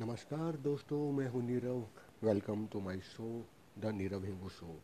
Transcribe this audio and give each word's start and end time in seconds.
नमस्कार 0.00 0.56
दोस्तों, 0.56 1.12
मैं 1.12 1.28
हूँ 1.30 1.42
Nirav. 1.42 1.78
Welcome 2.22 2.66
to 2.72 2.80
my 2.80 2.98
show 3.00 3.28
the 3.80 3.92
Nirav 3.94 4.24
Hingu 4.24 4.48
show 4.48 4.74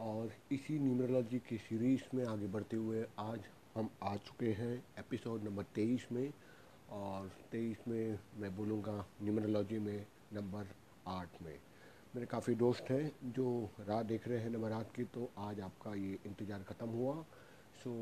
और 0.00 0.32
इसी 0.52 0.78
न्यूमरोलॉजी 0.78 1.38
की 1.48 1.58
सीरीज़ 1.58 2.02
में 2.14 2.24
आगे 2.26 2.46
बढ़ते 2.46 2.76
हुए 2.76 3.04
आज 3.20 3.44
हम 3.74 3.90
आ 4.02 4.14
चुके 4.18 4.52
हैं 4.52 4.72
एपिसोड 4.98 5.44
नंबर 5.44 5.62
तेईस 5.74 6.06
में। 6.12 6.32
और 6.92 7.30
तेईस 7.52 7.86
में 7.88 8.18
मैं 8.40 8.54
बोलूँगा 8.56 8.96
न्यूमरोलॉजी 9.22 9.78
में 9.78 10.06
नंबर 10.32 10.74
आठ 11.08 11.40
में। 11.42 11.54
मेरे 12.14 12.26
काफ़ी 12.26 12.54
दोस्त 12.56 12.90
हैं 12.90 13.32
जो 13.32 13.46
राह 13.80 14.02
देख 14.02 14.28
रहे 14.28 14.38
हैं 14.38 14.50
नंबर 14.50 14.72
आठ 14.72 14.94
की 14.96 15.04
तो 15.14 15.30
आज 15.40 15.60
आपका 15.60 15.94
ये 15.94 16.18
इंतज़ार 16.26 16.62
ख़त्म 16.68 16.88
हुआ। 16.88 17.14
सो 17.84 17.94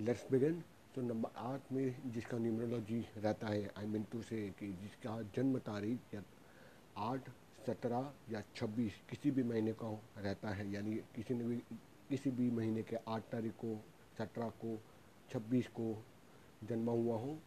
लेट्स 0.00 0.26
बिगिन 0.32 0.62
तो 0.94 1.02
नंबर 1.02 1.30
आठ 1.36 1.72
में 1.72 2.12
जिसका 2.12 2.38
न्यूमरोलॉजी 2.38 3.06
रहता 3.16 3.46
है 3.46 3.70
आई 3.78 3.86
मीन 3.86 4.04
टू 4.12 4.22
से 4.22 4.48
कि 4.58 4.66
जिसका 4.72 5.22
जन्म 5.22 5.58
तारीख 5.58 6.14
या 6.14 6.22
आठ, 6.98 7.28
सत्रह 7.66 8.12
या 8.30 8.42
छब्बीस 8.56 8.92
किसी 9.10 9.30
भी 9.30 9.42
महीने 9.42 9.72
का 9.72 10.02
रहता 10.18 10.48
है, 10.48 10.72
यानी 10.72 10.96
किसी 10.96 11.34
ने 11.34 11.44
भी, 11.44 11.56
किसी 12.08 12.30
भी 12.30 12.50
महीने 12.50 12.82
के 12.82 12.96
आठ 13.08 13.22
तारीख 13.22 13.52
को, 13.52 13.84
सत्रह 14.18 14.48
को, 14.48 14.78
छब्बीस 15.30 15.68
को 15.68 16.04
जन्मा 16.64 16.92
हुआ 16.92 17.18
हो, 17.18 17.38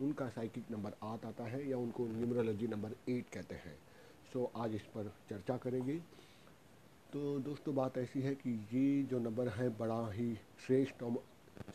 उनका 0.00 0.28
साइकिक 0.28 0.70
नंबर 0.70 0.92
आठ 1.02 1.24
आता 1.24 1.44
है 1.44 1.68
या 1.68 1.76
उनको 1.76 2.06
न्यूमरोलॉजी 2.06 2.66
नंबर 2.66 2.94
एट 3.08 3.28
कहते 3.28 3.54
हैं। 3.54 3.78
सो 4.32 4.52
आज 4.56 4.74
इस 4.74 4.82
पर 4.82 5.12
चर्चा 5.30 5.56
करेंगे। 5.56 5.96
तो 7.12 7.38
दोस्तों, 7.38 7.74
बात 7.74 7.98
ऐसी 7.98 8.20
है 8.20 8.34
कि 8.34 8.66
ये 8.72 9.02
जो 9.02 9.18
नंबर 9.18 9.48
है, 9.48 9.68
बड़ा 9.78 10.10
ही 10.10 10.34
श्रेष्ठ 10.66 11.02
और 11.02 11.22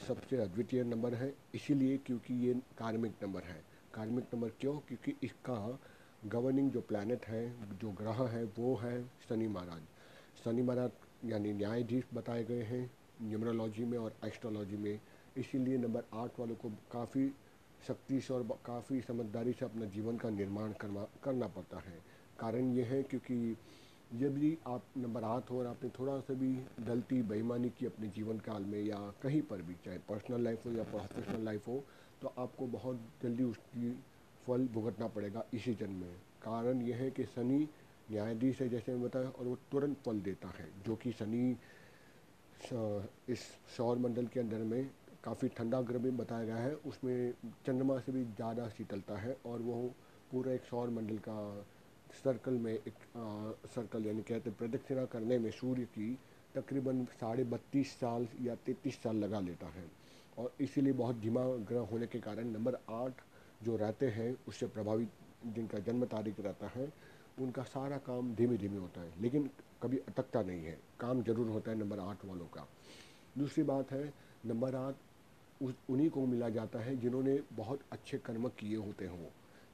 सबसे 0.07 0.37
अद्वितीय 0.37 0.83
नंबर 0.83 1.13
है, 1.13 1.33
इसीलिए 1.55 1.97
क्योंकि 1.97 2.33
ये 2.33 2.53
कार्मिक 2.53 3.13
नंबर 3.23 3.43
है। 3.43 3.63
कार्मिक 3.93 4.25
नंबर 4.33 4.49
क्यों? 4.49 4.77
क्योंकि 4.77 5.15
इसका 5.23 5.79
गवर्निंग 6.25 6.71
जो 6.71 6.81
प्लानट 6.81 7.25
है, 7.25 7.43
जो 7.77 7.91
ग्रह 7.91 8.23
है, 8.27 8.43
वो 8.43 8.75
है 8.75 9.05
शनि 9.29 9.47
महाराज। 9.47 9.81
शनि 10.43 10.61
महाराज 10.61 10.91
यानी 11.25 11.53
न्यायाधीश 11.53 12.03
बताए 12.13 12.43
गए 12.43 12.61
हैं 12.61 12.91
न्यूमरोलॉजी 13.21 13.85
में 13.85 13.97
और 13.97 14.15
एस्ट्रोलॉजी 14.25 14.77
में। 14.77 14.99
इसीलिए 15.37 15.77
नंबर 15.77 16.03
आठ 16.13 16.39
वालों 16.39 16.55
को 16.55 16.69
काफ़ी 16.69 17.27
शक्ति 17.87 18.19
से 18.21 18.33
और 18.33 18.43
काफ़ी 18.65 19.01
समझदारी 19.01 19.53
से 19.53 19.65
अपना 19.65 19.85
जीवन 19.85 20.17
का 20.17 20.29
निर्माण 20.29 20.73
करना 20.73 21.07
करना 21.23 21.47
पड़ता 21.47 21.77
है। 21.77 21.99
कारण 22.39 22.73
ये 22.73 22.83
है 22.83 23.03
क्योंकि 23.03 23.57
यदि 24.11 24.57
आप 24.67 24.83
नंबर 24.97 25.23
आठ 25.23 25.49
हो 25.51 25.59
और 25.59 25.67
आपने 25.67 25.89
थोड़ा 25.89 26.19
सा 26.19 26.33
भी 26.33 26.53
गलती, 26.81 27.21
बेईमानी 27.23 27.69
की 27.69 27.85
अपने 27.85 28.07
जीवन 28.07 28.39
काल 28.39 28.63
में 28.63 28.81
या 28.81 28.97
कहीं 29.21 29.41
पर 29.41 29.61
भी, 29.61 29.73
चाहे 29.85 29.97
पर्सनल 30.09 30.43
लाइफ 30.43 30.65
हो 30.65 30.71
या 30.71 30.83
प्रोफेशनल 30.85 31.45
लाइफ 31.45 31.67
हो 31.67 31.83
तो 32.21 32.33
आपको 32.37 32.67
बहुत 32.67 32.99
जल्दी 33.23 33.43
उसकी 33.43 33.91
फल 34.45 34.67
भुगतना 34.73 35.07
पड़ेगा 35.07 35.43
इसी 35.53 35.73
जन्म 35.75 35.95
में। 35.95 36.15
कारण 36.41 36.81
यह 36.81 36.95
है 36.95 37.09
कि 37.11 37.23
शनि 37.25 37.67
न्यायाधीश 38.11 38.61
है, 38.61 38.67
जैसे 38.69 38.91
मैं 38.91 39.01
बताया, 39.01 39.29
और 39.29 39.45
वो 39.45 39.55
तुरंत 39.71 39.97
फल 40.05 40.19
देता 40.21 40.47
है, 40.49 40.69
जो 40.85 40.95
कि 40.95 41.11
शनि 41.11 41.57
इस 43.29 43.39
सौर 43.77 43.97
मंडल 43.97 44.27
के 44.27 44.39
अंदर 44.39 44.57
में 44.63 44.89
काफ़ी 45.23 45.47
ठंडा 45.49 45.81
ग्रह 45.81 45.99
में 45.99 46.17
बताया 46.17 46.45
गया 46.45 46.57
है, 46.57 46.73
उसमें 46.85 47.33
चंद्रमा 47.65 47.99
से 47.99 48.11
भी 48.11 48.23
ज़्यादा 48.25 48.67
शीतलता 48.69 49.17
है 49.17 49.37
और 49.45 49.61
वो 49.61 49.93
पूरा 50.31 50.51
एक 50.53 50.63
सौर 50.63 50.89
मंडल 50.89 51.17
का 51.27 51.37
सर्कल 52.13 52.53
में 52.53 52.73
एक 52.73 53.17
आ, 53.17 53.51
सर्कल 53.75 54.05
यानी 54.05 54.21
कहते 54.21 54.49
हैं 54.49 54.57
प्रदक्षिणा 54.57 55.05
करने 55.05 55.37
में 55.39 55.49
सूर्य 55.51 55.83
की 55.93 56.17
तकरीबन 56.55 57.03
साढ़े 57.19 57.43
बत्तीस 57.43 57.91
साल 57.99 58.27
या 58.41 58.55
तैतीस 58.65 59.01
साल 59.03 59.15
लगा 59.15 59.39
लेता 59.39 59.67
है। 59.67 59.83
और 60.37 60.53
इसीलिए 60.61 60.93
बहुत 60.93 61.15
धीमा 61.15 61.43
ग्रह 61.69 61.87
होने 61.91 62.07
के 62.07 62.19
कारण 62.19 62.47
नंबर 62.51 62.77
आठ 62.91 63.21
जो 63.63 63.75
रहते 63.75 64.07
हैं 64.09 64.35
उससे 64.47 64.67
प्रभावित 64.67 65.09
जिनका 65.45 65.79
जन्म 65.79 66.05
तारीख 66.05 66.39
रहता 66.39 66.67
है 66.67 66.91
उनका 67.41 67.63
सारा 67.63 67.97
काम 67.97 68.33
धीमे 68.35 68.57
धीमे 68.57 68.77
होता 68.77 69.01
है। 69.01 69.21
लेकिन 69.21 69.49
कभी 69.83 69.97
अटकता 69.97 70.41
नहीं 70.41 70.63
है। 70.65 70.77
काम 70.99 71.23
ज़रूर 71.23 71.49
होता 71.49 71.71
है 71.71 71.77
नंबर 71.77 71.99
आठ 71.99 72.25
वालों 72.25 72.45
का। 72.47 72.67
दूसरी 73.37 73.63
बात 73.63 73.91
है 73.91 74.13
नंबर 74.45 74.75
आठ 74.75 74.95
उन्हीं 75.61 76.09
को 76.09 76.25
मिला 76.25 76.49
जाता 76.49 76.79
है 76.79 76.95
जिन्होंने 76.97 77.39
बहुत 77.53 77.79
अच्छे 77.91 78.17
कर्म 78.17 78.47
किए 78.49 78.75
होते 78.77 79.05
हों। 79.05 79.27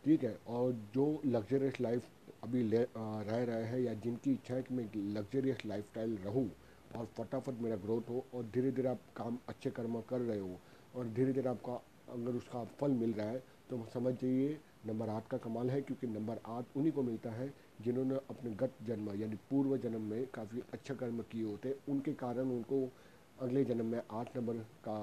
ठीक 0.03 0.23
है, 0.23 0.37
और 0.47 0.71
जो 0.93 1.05
लग्जरियस 1.25 1.79
लाइफ 1.81 2.03
अभी 2.43 2.61
ले 2.63 2.77
रह 2.77 3.43
रहे 3.43 3.63
हैं 3.63 3.79
या 3.79 3.93
जिनकी 3.95 4.31
इच्छा 4.33 4.53
है 4.53 4.61
कि 4.63 4.73
मैं 4.73 4.85
लग्जरियस 5.13 5.57
लाइफ 5.65 5.85
स्टाइल 5.89 6.15
रहूँ 6.17 6.49
और 6.91 7.05
फटाफट 7.17 7.61
मेरा 7.61 7.75
ग्रोथ 7.83 8.09
हो 8.09 8.23
और 8.33 8.45
धीरे 8.53 8.71
धीरे 8.71 8.87
आप 8.89 8.99
काम, 9.15 9.37
अच्छे 9.49 9.69
कर्म 9.71 9.99
कर 10.09 10.19
रहे 10.21 10.39
हो 10.39 10.57
और 10.95 11.07
धीरे 11.09 11.33
धीरे 11.33 11.49
आपका, 11.49 11.73
अगर 12.07 12.35
उसका 12.37 12.63
फल 12.79 12.91
मिल 12.93 13.13
रहा 13.13 13.27
है 13.27 13.43
तो 13.69 13.85
समझ 13.93 14.13
जाइए 14.13 14.59
नंबर 14.85 15.09
आठ 15.09 15.27
का 15.27 15.37
कमाल 15.37 15.69
है 15.69 15.81
क्योंकि 15.81 16.07
नंबर 16.07 16.39
आठ 16.47 16.75
उन्हीं 16.77 16.91
को 16.91 17.01
मिलता 17.03 17.31
है 17.31 17.53
जिन्होंने 17.81 18.15
अपने 18.29 18.51
गत 18.55 18.73
जन्म 18.83 19.11
यानी 19.21 19.35
पूर्व 19.49 19.77
जन्म 19.77 20.01
में 20.09 20.25
काफ़ी 20.33 20.61
अच्छा 20.73 20.93
कर्म 20.93 21.21
किए 21.31 21.43
होते 21.43 21.69
हैं। 21.69 21.75
उनके 21.89 22.13
कारण 22.15 22.49
उनको 22.51 22.87
अगले 23.41 23.63
जन्म 23.65 23.85
में 23.85 24.01
आठ 24.11 24.35
नंबर 24.37 24.57
का 24.87 24.97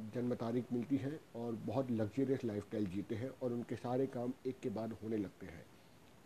जन्म 0.00 0.34
तारीख 0.34 0.64
मिलती 0.72 0.96
है 0.96 1.20
और 1.36 1.52
बहुत 1.52 1.90
लग्जरियस 1.90 2.44
लाइफ 2.44 2.74
जीते 2.74 3.14
हैं 3.14 3.30
और 3.42 3.52
उनके 3.52 3.76
सारे 3.76 4.06
काम 4.06 4.32
एक 4.46 4.60
के 4.60 4.68
बाद 4.68 4.92
होने 4.92 5.16
लगते 5.16 5.46
हैं। 5.46 5.66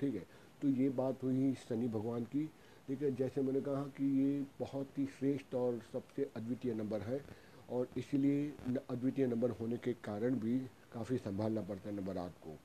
ठीक 0.00 0.14
है? 0.14 0.26
तो 0.62 0.68
ये 0.68 0.88
बात 0.88 1.22
हुई 1.22 1.54
शनि 1.54 1.88
भगवान 1.88 2.24
की। 2.24 2.50
ठीक 2.88 3.02
है? 3.02 3.14
जैसे 3.14 3.42
मैंने 3.42 3.60
कहा 3.60 3.82
कि 3.82 4.20
ये 4.20 4.46
बहुत 4.58 4.98
ही 4.98 5.06
श्रेष्ठ 5.06 5.54
और 5.54 5.82
सबसे 5.92 6.30
अद्वितीय 6.36 6.74
नंबर 6.74 7.00
है 7.00 7.24
और 7.70 7.88
इसीलिए 7.96 8.52
अद्वितीय 8.90 9.26
नंबर 9.26 9.50
होने 9.50 9.76
के 9.76 9.92
कारण 9.92 10.34
भी 10.34 10.58
काफ़ी 10.92 11.18
संभालना 11.18 11.60
पड़ता 11.60 11.90
है 11.90 11.96
नंबर 11.96 12.18
आठ 12.18 12.30
को। 12.30 12.58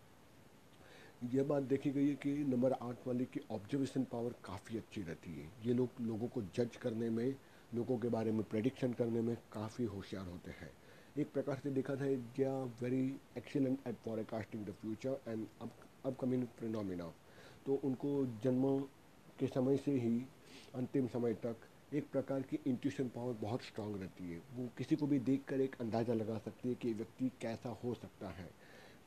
यह 1.33 1.43
बात 1.43 1.63
देखी 1.63 1.91
गई 1.91 2.07
है 2.07 2.15
कि 2.15 2.33
नंबर 2.33 2.71
आठ 2.71 3.07
वाले 3.07 3.25
की 3.25 3.39
ऑब्जर्वेशन 3.51 4.03
पावर 4.03 4.33
काफ़ी 4.45 4.77
अच्छी 4.77 5.01
रहती 5.01 5.33
है। 5.33 5.49
ये 5.65 5.73
लोग, 5.73 5.89
लोगों 6.01 6.27
को 6.27 6.41
जज 6.41 6.75
करने 6.75 7.09
में, 7.09 7.35
लोगों 7.73 7.97
के 7.97 8.07
बारे 8.07 8.31
में 8.31 8.43
प्रडिक्शन 8.43 8.93
करने 8.93 9.21
में 9.21 9.37
काफ़ी 9.51 9.85
होशियार 9.85 10.27
होते 10.27 10.51
हैं। 10.51 10.71
एक 11.15 11.31
प्रकार 11.33 11.59
से 11.63 11.69
देखा 11.71 11.95
था 11.95 12.05
they 12.37 12.43
are 12.43 12.69
very 12.81 13.05
excellent 13.37 13.87
at 13.87 13.95
forecasting 14.05 14.65
the 14.65 14.73
future 14.81 15.19
and 15.27 15.45
upcoming 16.05 16.45
phenomena 16.59 17.11
तो 17.65 17.79
उनको 17.83 18.25
जन्म 18.43 18.79
के 19.39 19.47
समय 19.47 19.77
से 19.77 19.91
ही, 19.91 20.17
अंतिम 20.75 21.07
समय 21.07 21.33
तक, 21.33 21.55
एक 21.93 22.09
प्रकार 22.11 22.41
की 22.41 22.59
इंट्यूशन 22.67 23.07
पावर 23.07 23.33
बहुत 23.41 23.63
स्ट्रांग 23.63 23.95
रहती 23.95 24.31
है। 24.31 24.41
वो 24.55 24.67
किसी 24.77 24.95
को 24.95 25.07
भी 25.07 25.19
देखकर 25.19 25.61
एक 25.61 25.75
अंदाज़ा 25.81 26.13
लगा 26.13 26.37
सकती 26.37 26.69
है 26.69 26.75
कि 26.75 26.93
व्यक्ति 26.93 27.31
कैसा 27.41 27.69
हो 27.83 27.93
सकता 27.93 28.29
है। 28.29 28.49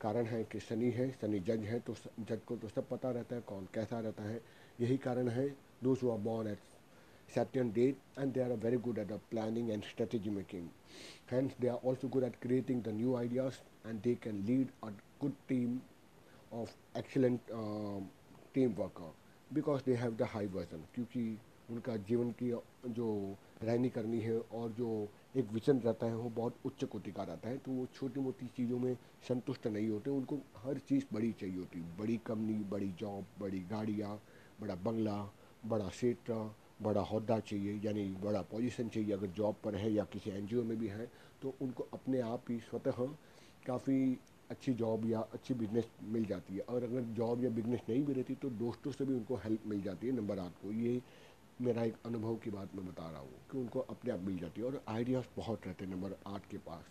कारण 0.01 0.25
है 0.25 0.43
कि 0.43 0.59
शनि 0.59 0.89
है, 0.91 1.09
शनि 1.11 1.39
जज 1.39 1.65
है 1.65 1.79
तो 1.79 1.95
जज 2.19 2.39
को 2.47 2.55
तो 2.55 2.67
सब 2.69 2.87
पता 2.89 3.11
रहता 3.11 3.35
है, 3.35 3.41
कौन 3.41 3.67
कैसा 3.73 3.99
रहता 3.99 4.23
है। 4.23 4.41
यही 4.81 4.97
कारण 4.97 5.29
है 5.29 5.47
those 5.83 6.05
are 6.05 6.17
born 6.19 6.47
at 6.47 6.59
certain 7.37 7.71
date 7.71 7.97
and 8.17 8.33
they 8.33 8.41
are 8.41 8.55
very 8.67 8.77
good 8.77 8.97
at 8.97 9.11
planning 9.31 9.71
and 9.71 9.83
strategy 9.83 10.29
making. 10.29 10.69
Hence, 11.27 11.53
they 11.59 11.69
are 11.69 11.81
also 11.83 12.07
good 12.07 12.23
at 12.23 12.39
creating 12.41 12.81
the 12.81 12.91
new 12.91 13.15
ideas 13.15 13.61
and 13.85 14.01
they 14.01 14.15
can 14.15 14.43
lead 14.47 14.69
a 14.83 14.91
good 15.19 15.35
team 15.47 15.81
of 16.51 16.71
excellent 16.95 17.41
uh, 17.53 17.99
team 18.53 18.75
worker 18.75 19.11
because 19.51 19.81
they 19.83 19.95
have 19.95 20.17
the 20.17 20.25
high 20.25 20.47
version 20.57 20.83
क्योंकि 20.95 21.23
उनका 21.71 21.95
जीवन 22.09 22.31
की 22.41 22.49
जो 22.97 23.07
रहनी 23.63 23.89
करनी 23.89 24.19
है 24.21 24.37
और 24.55 24.69
जो 24.77 24.89
एक 25.37 25.51
विजन 25.53 25.79
रहता 25.85 26.05
है 26.05 26.15
वो 26.15 26.29
बहुत 26.35 26.55
उच्च 26.65 26.83
कोटि 26.91 27.11
का 27.11 27.23
रहता 27.23 27.49
है 27.49 27.57
तो 27.65 27.71
वो 27.71 27.85
छोटी 27.95 28.19
मोटी 28.27 28.47
चीज़ों 28.57 28.79
में 28.79 28.95
संतुष्ट 29.27 29.67
नहीं 29.67 29.89
होते 29.89 30.09
उनको 30.09 30.35
हर 30.65 30.77
चीज़ 30.89 31.05
बड़ी 31.13 31.31
चाहिए 31.39 31.57
होती 31.57 31.81
बड़ी 31.99 32.17
कंपनी 32.27 32.53
बड़ी 32.71 32.91
जॉब 32.99 33.25
बड़ी 33.39 33.59
गाड़ियाँ 33.71 34.19
बड़ा 34.61 34.75
बंगला 34.87 35.17
बड़ा 35.73 35.87
क्षेत्र 35.87 36.33
बड़ा 36.79 37.01
अहदा 37.01 37.39
चाहिए, 37.41 37.79
यानी 37.83 38.03
बड़ा 38.23 38.41
पोजीशन 38.43 38.89
चाहिए, 38.89 39.11
अगर 39.13 39.27
जॉब 39.37 39.55
पर 39.63 39.75
है 39.75 39.91
या 39.93 40.03
किसी 40.13 40.29
एनजीओ 40.31 40.63
में 40.63 40.77
भी 40.79 40.87
है 40.87 41.09
तो 41.41 41.53
उनको 41.61 41.87
अपने 41.93 42.19
आप 42.21 42.49
ही 42.49 42.59
स्वतः 42.61 43.05
काफ़ी 43.65 44.17
अच्छी 44.49 44.73
जॉब 44.73 45.05
या 45.05 45.19
अच्छी 45.33 45.53
बिज़नेस 45.53 45.89
मिल 46.05 46.25
जाती 46.25 46.55
है। 46.55 46.61
और 46.61 46.83
अगर 46.83 47.01
जॉब 47.15 47.43
या 47.43 47.49
बिज़नेस 47.51 47.79
नहीं 47.89 48.03
भी 48.05 48.13
रहती 48.13 48.35
तो 48.35 48.49
दोस्तों 48.59 48.91
से 48.91 49.05
भी 49.05 49.13
उनको 49.13 49.35
हेल्प 49.35 49.65
मिल 49.67 49.81
जाती 49.81 50.07
है 50.07 50.13
नंबर 50.15 50.39
आठ 50.39 50.61
को। 50.61 50.71
ये 50.73 51.01
मेरा 51.61 51.83
एक 51.83 51.95
अनुभव 52.05 52.35
की 52.35 52.49
बात 52.49 52.75
मैं 52.75 52.85
बता 52.87 53.09
रहा 53.09 53.19
हूँ 53.19 53.39
कि 53.51 53.57
उनको 53.57 53.79
अपने 53.81 54.11
आप 54.11 54.19
मिल 54.19 54.37
जाती 54.37 54.61
है, 54.61 54.67
और 54.67 54.81
आइडियाज़ 54.87 55.25
बहुत 55.37 55.67
रहते 55.67 55.85
हैं 55.85 55.91
नंबर 55.91 56.15
आठ 56.27 56.49
के 56.51 56.57
पास। 56.59 56.85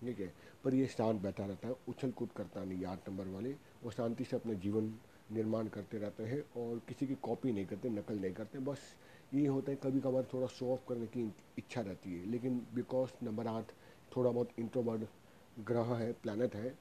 ठीक 0.00 0.20
है? 0.20 0.32
पर 0.64 0.74
ये 0.74 0.86
शांत 0.88 1.20
बैठा 1.22 1.44
रहता 1.46 1.68
है, 1.68 1.74
उछल 1.88 2.10
कूद 2.10 2.28
करता 2.36 2.64
नहीं 2.64 2.84
आठ 2.84 3.08
नंबर 3.08 3.26
वाले। 3.28 3.54
वो 3.82 3.90
शांति 3.90 4.24
से 4.24 4.36
अपना 4.36 4.52
जीवन 4.54 4.92
निर्माण 5.32 5.68
करते 5.68 5.98
रहते 5.98 6.22
हैं, 6.24 6.42
और 6.56 6.80
किसी 6.88 7.06
की 7.06 7.14
कॉपी 7.22 7.52
नहीं 7.52 7.66
करते, 7.66 7.88
नकल 7.90 8.18
नहीं 8.18 8.32
करते, 8.32 8.58
बस 8.60 8.78
ये 9.32 9.46
होता 9.46 9.70
है 9.72 9.78
कभी 9.82 10.00
कभार 10.00 10.26
थोड़ा 10.32 10.46
शो 10.48 10.72
ऑफ़ 10.72 10.80
करने 10.88 11.06
की 11.06 11.22
इच्छा 11.58 11.80
रहती 11.80 12.12
है, 12.12 12.24
लेकिन 12.30 12.60
बिकॉज़ 12.74 13.10
नंबर 13.24 13.46
आठ 13.46 13.72
थोड़ा 14.16 14.30
बहुत 14.30 14.48
इंट्रोवर्ड 14.58 15.06
ग्रह 15.60 15.94
है 15.94 16.12
प्लानट 16.12 16.54
है, 16.54 16.74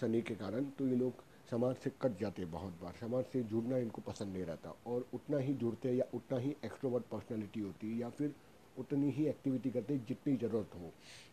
शनि 0.00 0.20
के 0.22 0.34
कारण 0.34 0.64
तो 0.78 0.86
ये 0.88 0.96
लोग 0.96 1.24
समाज 1.50 1.76
से 1.76 1.90
कट 2.02 2.18
जाते 2.20 2.42
हैं 2.42 2.50
बहुत 2.50 2.72
बार। 2.82 2.94
समाज 3.00 3.24
से 3.24 3.42
जुड़ना 3.44 3.76
इनको 3.78 4.02
पसंद 4.02 4.32
नहीं 4.32 4.44
रहता 4.44 4.74
और 4.86 5.08
उतना 5.14 5.38
ही 5.38 5.54
जुड़ते 5.54 5.92
या 5.92 6.04
उतना 6.14 6.38
ही 6.38 6.50
एक्स्ट्रोवर्ड 6.64 7.04
पर्सनैलिटी 7.04 7.60
होती 7.60 7.90
है 7.90 7.98
या 7.98 8.08
फिर 8.10 8.34
उतनी 8.76 9.10
ही 9.10 9.26
एक्टिविटी 9.26 9.70
करते 9.70 9.96
जितनी 9.98 10.36
ज़रूरत 10.36 10.74
हो। 10.74 10.92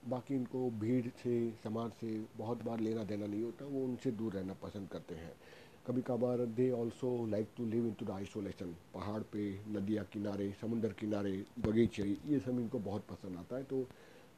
बाकी 0.09 0.35
इनको 0.35 0.69
भीड़ 0.71 1.07
से, 1.07 1.51
समाज 1.63 1.91
से 1.91 2.19
बहुत 2.37 2.63
बार 2.63 2.79
लेना 2.79 3.03
देना 3.03 3.25
नहीं 3.25 3.41
होता, 3.43 3.65
वो 3.65 3.83
उनसे 3.85 4.11
दूर 4.11 4.33
रहना 4.33 4.53
पसंद 4.53 4.87
करते 4.89 5.15
हैं। 5.15 5.33
कभी 5.87 6.01
कभार 6.01 6.45
they 6.55 6.69
also 6.71 7.09
like 7.27 7.47
to 7.57 7.65
live 7.65 7.85
in 7.87 7.93
to 7.93 8.05
the 8.05 8.11
isolation 8.11 8.75
पहाड़ 8.93 9.21
पे 9.31 9.43
नदियाँ 9.67 10.05
किनारे 10.13 10.49
समुंदर 10.61 10.93
किनारे 10.99 11.33
बगीचे 11.59 12.03
ये 12.27 12.39
सब 12.39 12.59
इनको 12.59 12.79
बहुत 12.79 13.05
पसंद 13.09 13.37
आता 13.37 13.55
है। 13.55 13.63
तो 13.63 13.87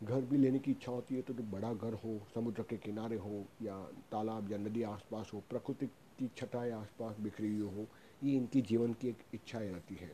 घर 0.04 0.22
भी 0.22 0.38
लेने 0.38 0.60
की 0.60 0.72
इच्छा 0.72 0.92
होती 0.92 1.16
है 1.16 1.22
तो, 1.22 1.34
तो 1.34 1.44
बड़ा 1.44 1.74
घर 1.74 1.94
हो 1.94 2.20
समुद्र 2.36 2.64
के 2.70 2.78
किनारे 2.78 3.18
हो 3.18 3.46
या 3.62 3.78
तालाब 4.12 4.52
या 4.52 4.58
नदी 4.58 4.84
आसपास 4.84 5.32
हो 5.34 5.44
प्रकृति 5.50 5.86
की 6.20 6.30
छटाएँ 6.38 6.72
आसपास 6.72 7.20
बिखरी 7.20 7.56
हुई 7.58 7.74
हो 7.76 7.88
ये 8.24 8.36
इनकी 8.38 8.62
जीवन 8.64 8.94
की 8.94 9.10
एक 9.10 9.24
इच्छाएँ 9.34 9.70
रहती 9.70 9.96
है। 9.96 10.12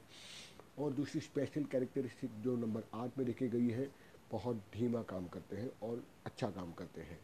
और 0.80 0.94
दूसरी 0.94 1.22
स्पेशल 1.22 1.64
कैरेक्टरिस्टिक 1.72 2.40
जो 2.42 2.56
नंबर 2.58 2.84
आठ 2.94 3.18
में 3.18 3.26
देखी 3.28 3.48
गई 3.50 3.70
है 3.70 3.90
बहुत 4.32 4.64
धीमा 4.74 5.02
काम 5.10 5.28
करते 5.28 5.56
हैं 5.56 5.72
और 5.84 6.04
अच्छा 6.26 6.50
काम 6.50 6.72
करते 6.72 7.02
हैं। 7.02 7.20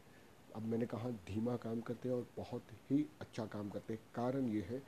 अब 0.58 0.64
मैंने 0.64 0.86
कहा, 0.86 1.10
धीमा 1.10 1.56
काम 1.56 1.82
करते 1.82 2.10
हैं 2.10 2.16
और 2.16 2.28
बहुत 2.38 2.64
ही 2.92 3.06
अच्छा 3.22 3.46
काम 3.46 3.70
करते 3.70 3.94
हैं। 3.94 4.02
कारण 4.16 4.48
ये 4.48 4.62
है, 4.62 4.80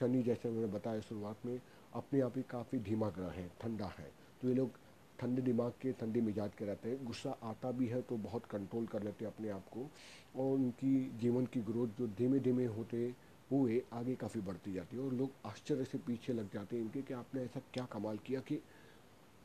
शनि 0.00 0.22
जैसे 0.22 0.50
मैंने 0.50 0.66
बताया 0.66 1.00
शुरुआत 1.00 1.46
में, 1.46 1.60
अपने 1.94 2.20
आप 2.20 2.36
ही 2.36 2.42
काफ़ी 2.42 2.78
धीमा 2.78 3.08
ग्रह 3.10 3.30
है, 3.30 3.50
ठंडा 3.60 3.86
है। 3.98 4.10
तो 4.42 4.48
ये 4.48 4.54
लोग 4.54 4.70
ठंडे 5.18 5.42
दिमाग 5.42 5.72
के, 5.80 5.92
ठंडे 5.92 6.20
मिजाज 6.20 6.54
के 6.54 6.64
रहते 6.64 6.88
हैं। 6.88 7.04
गुस्सा 7.04 7.30
आता 7.42 7.70
भी 7.70 7.86
है 7.86 8.02
तो 8.02 8.16
बहुत 8.16 8.44
कंट्रोल 8.46 8.86
कर 8.86 9.02
लेते 9.02 9.24
हैं 9.24 9.32
अपने 9.32 9.48
आप 9.48 9.68
को 9.68 9.90
और 10.36 10.54
उनकी 10.54 11.18
जीवन 11.18 11.46
की 11.46 11.60
ग्रोथ 11.60 11.88
जो 11.88 12.06
धीमे 12.06 12.40
धीमे 12.40 12.64
होते 12.64 13.14
हुए 13.50 13.82
आगे 13.92 14.14
काफ़ी 14.14 14.40
बढ़ती 14.40 14.72
जाती 14.72 14.96
है 14.96 15.02
और 15.02 15.12
लोग 15.12 15.30
आश्चर्य 15.46 15.84
से 15.84 15.98
पीछे 15.98 16.32
लग 16.32 16.52
जाते 16.52 16.76
हैं 16.76 16.82
इनके 16.82 17.02
कि 17.02 17.14
आपने 17.14 17.42
ऐसा 17.42 17.60
क्या 17.74 17.84
कमाल 17.84 18.18
किया 18.18 18.40
कि 18.40 18.60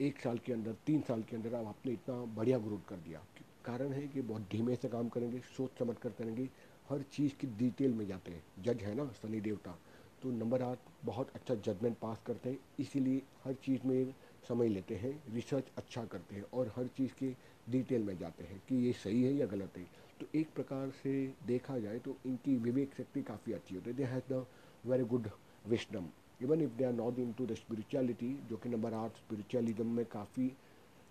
एक 0.01 0.19
साल 0.19 0.37
के 0.37 0.53
अंदर, 0.53 0.75
तीन 0.85 1.01
साल 1.01 1.23
के 1.23 1.35
अंदर 1.35 1.55
आप 1.55 1.65
आपने 1.65 1.91
इतना 1.91 2.15
बढ़िया 2.35 2.57
ग्रोथ 2.57 2.89
कर 2.89 2.95
दिया। 2.95 3.19
कारण 3.65 3.91
है 3.93 4.07
कि 4.07 4.21
बहुत 4.21 4.47
धीमे 4.51 4.75
से 4.75 4.89
काम 4.89 5.09
करेंगे, 5.09 5.39
सोच 5.57 5.79
समझ 5.79 5.95
कर 5.97 6.09
करेंगे, 6.09 6.49
हर 6.89 7.01
चीज़ 7.01 7.35
की 7.35 7.47
डिटेल 7.47 7.93
में 7.93 8.05
जाते 8.07 8.31
हैं। 8.31 8.43
जज 8.59 8.81
है 8.83 8.93
ना 8.95 9.07
शनि 9.21 9.39
देवता। 9.41 9.77
तो 10.21 10.31
नंबर 10.31 10.61
आठ, 10.61 10.77
बहुत 11.05 11.31
अच्छा 11.35 11.55
जजमेंट 11.55 11.97
पास 11.97 12.21
करते 12.25 12.49
हैं, 12.49 12.57
इसीलिए 12.79 13.21
हर 13.43 13.53
चीज़ 13.53 13.87
में 13.87 14.13
समय 14.47 14.67
लेते 14.67 14.95
हैं 14.95 15.11
रिसर्च 15.33 15.71
अच्छा 15.77 16.03
करते 16.05 16.35
हैं 16.35 16.43
और 16.53 16.71
हर 16.75 16.87
चीज़ 16.87 17.13
के 17.13 17.33
डिटेल 17.69 18.03
में 18.03 18.17
जाते 18.17 18.43
हैं 18.43 18.61
कि 18.69 18.75
ये 18.75 18.93
सही 18.93 19.23
है 19.23 19.33
या 19.33 19.45
गलत 19.45 19.77
है। 19.77 19.83
तो 20.19 20.25
एक 20.35 20.53
प्रकार 20.55 20.89
से 21.03 21.13
देखा 21.47 21.77
जाए 21.79 21.99
तो 21.99 22.15
इनकी 22.25 22.55
विवेक 22.55 22.93
शक्ति 22.97 23.21
काफ़ी 23.21 23.53
अच्छी 23.53 23.75
होती 23.75 23.89
है। 23.89 23.95
They 23.95 24.03
has 24.03 24.33
the 24.33 24.45
very 24.85 25.03
good 25.03 25.29
wisdom 25.67 26.09
even 26.41 26.61
if 26.61 26.71
they 26.71 26.83
are 26.83 26.93
not 26.93 27.19
in 27.19 27.31
to 27.33 27.45
the 27.45 27.53
spirituality 27.53 28.33
जो 28.49 28.57
कि 28.57 28.69
नंबर 28.69 28.93
आठ 28.93 29.17
स्पिरिचुअलिज्म 29.17 29.85
में 29.87 30.05
काफ़ी 30.05 30.51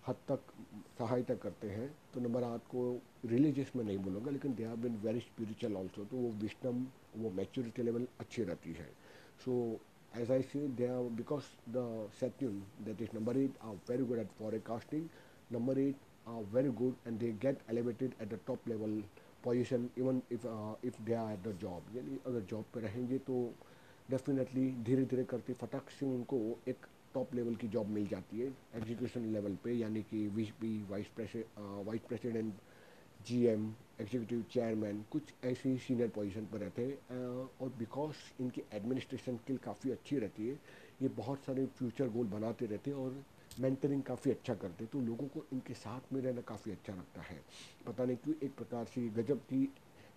हद 0.07 0.15
तक 0.29 0.53
सहायता 0.97 1.35
करते 1.43 1.69
हैं 1.69 1.89
तो 2.13 2.19
नंबर 2.19 2.43
आठ 2.43 2.67
को 2.71 2.83
रिलीजियस 3.25 3.71
में 3.75 3.83
नहीं 3.83 3.97
बोलूँगा 4.07 4.31
लेकिन 4.31 4.55
they 4.55 4.63
have 4.65 4.75
been 4.81 4.99
very 5.03 5.19
spiritual 5.19 5.75
also 5.77 6.05
तो 6.11 6.17
वो 6.17 6.29
विस्डम 6.41 6.85
वो 7.17 7.29
मैच्योरिटी 7.41 7.83
लेवल 7.83 8.07
अच्छी 8.19 8.43
रहती 8.43 8.73
है 8.79 8.89
सो 9.45 9.53
as 10.13 10.29
I 10.29 10.41
say, 10.41 10.67
they 10.77 10.85
are 10.85 11.03
because 11.03 11.43
the 11.71 11.83
Saturn 12.19 12.63
that 12.85 13.01
is 13.01 13.11
number 13.13 13.33
eight 13.35 13.55
are 13.61 13.73
very 13.87 14.03
good 14.03 14.19
at 14.19 14.27
forecasting. 14.37 15.09
Number 15.49 15.77
eight 15.77 15.95
are 16.27 16.41
very 16.51 16.69
good 16.71 16.95
and 17.05 17.19
they 17.19 17.31
get 17.31 17.59
elevated 17.69 18.13
at 18.19 18.29
the 18.29 18.37
top 18.45 18.59
level 18.67 19.01
position 19.41 19.89
even 19.97 20.21
if 20.29 20.45
uh, 20.45 20.75
if 20.83 20.93
they 21.05 21.15
are 21.15 21.31
at 21.31 21.43
the 21.43 21.53
job. 21.53 21.81
यानी 21.95 22.19
अगर 22.27 22.45
job 22.49 22.65
पे 22.73 22.81
रहेंगे 22.81 23.17
तो 23.29 23.37
definitely 24.11 24.69
धीरे 24.85 25.05
धीरे 25.11 25.23
करके 25.31 25.53
फटाक 25.61 25.89
से 25.99 26.05
उनको 26.05 26.39
एक 26.67 26.85
टॉप 27.13 27.33
लेवल 27.35 27.55
की 27.55 27.67
जॉब 27.67 27.87
मिल 27.89 28.07
जाती 28.07 28.39
है 28.39 28.47
एग्जीक्यूशन 28.75 29.31
लेवल 29.33 29.57
पे, 29.63 29.73
यानी 29.73 30.01
कि 30.03 30.27
V 30.27 30.45
P 30.61 30.71
vice 30.89 31.07
vice 31.57 32.01
president 32.07 32.53
GM 33.19 33.67
executive 34.01 34.43
chairman 34.51 35.03
कुछ 35.11 35.33
ऐसी 35.45 35.77
सीनियर 35.77 36.09
पोजीशन 36.15 36.45
पर 36.51 36.59
रहते 36.59 36.85
हैं 36.85 37.19
और 37.61 37.69
बिकॉज़ 37.77 38.41
इनकी 38.41 38.63
एडमिनिस्ट्रेशन 38.73 39.37
स्किल 39.37 39.57
काफ़ी 39.65 39.91
अच्छी 39.91 40.17
रहती 40.19 40.47
है, 40.47 40.59
ये 41.01 41.07
बहुत 41.17 41.43
सारे 41.45 41.65
फ्यूचर 41.77 42.09
गोल 42.09 42.27
बनाते 42.29 42.65
रहते 42.65 42.91
हैं 42.91 42.97
और 42.97 43.23
मेंटरिंग 43.59 44.01
काफ़ी 44.03 44.31
अच्छा 44.31 44.53
करते 44.55 44.85
तो 44.85 44.99
लोगों 45.01 45.27
को 45.27 45.45
इनके 45.53 45.73
साथ 45.75 46.13
में 46.13 46.21
रहना 46.21 46.41
काफ़ी 46.41 46.71
अच्छा 46.71 46.93
लगता 46.93 47.21
है। 47.21 47.39
पता 47.87 48.05
नहीं 48.05 48.17
क्यों 48.17 48.35
एक 48.43 48.55
प्रकार 48.57 48.85
से 48.85 49.07
गजब 49.17 49.39
की 49.49 49.67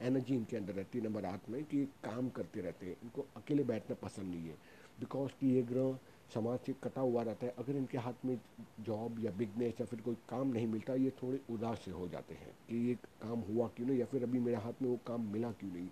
एनर्जी 0.03 0.35
इनके 0.35 0.57
अंदर 0.57 0.73
रहती 0.75 0.99
है 0.99 1.05
नंबर 1.05 1.25
आठ 1.25 1.49
में, 1.51 1.63
कि 1.65 1.79
ये 1.79 1.85
काम 2.05 2.29
करते 2.31 2.61
रहते 2.61 2.87
हैं, 2.87 2.97
इनको 3.03 3.27
अकेले 3.37 3.65
बैठना 3.65 3.97
पसंद 4.03 4.35
नहीं 4.35 4.49
है 4.49 4.57
बिकॉज़ 5.01 5.33
कि 5.41 5.55
ये 5.55 5.63
ग्रह 5.63 5.99
समाज 6.35 6.59
से 6.67 6.73
कटा 6.83 7.01
हुआ 7.01 7.23
रहता 7.23 7.47
है। 7.47 7.55
अगर 7.59 7.77
इनके 7.77 7.99
हाथ 7.99 8.25
में 8.25 8.39
जॉब 8.81 9.19
या 9.25 9.31
बिज़नेस 9.39 9.81
या 9.81 9.87
फिर 9.87 10.01
कोई 10.01 10.17
काम 10.29 10.53
नहीं 10.53 10.67
मिलता, 10.67 10.95
ये 10.95 11.11
थोड़े 11.23 11.41
उदास 11.51 11.85
से 11.85 11.91
हो 11.91 12.09
जाते 12.09 12.35
हैं 12.35 12.53
कि 12.69 12.77
ये 12.89 12.95
काम 13.23 13.41
हुआ 13.49 13.69
क्यों 13.77 13.87
नहीं 13.87 13.99
या 13.99 14.07
फिर 14.07 14.23
अभी 14.23 14.39
मेरे 14.41 14.57
हाथ 14.57 14.83
में 14.83 14.89
वो 14.89 14.99
काम 15.07 15.33
मिला 15.33 15.51
क्यों 15.53 15.73
नहीं। 15.73 15.89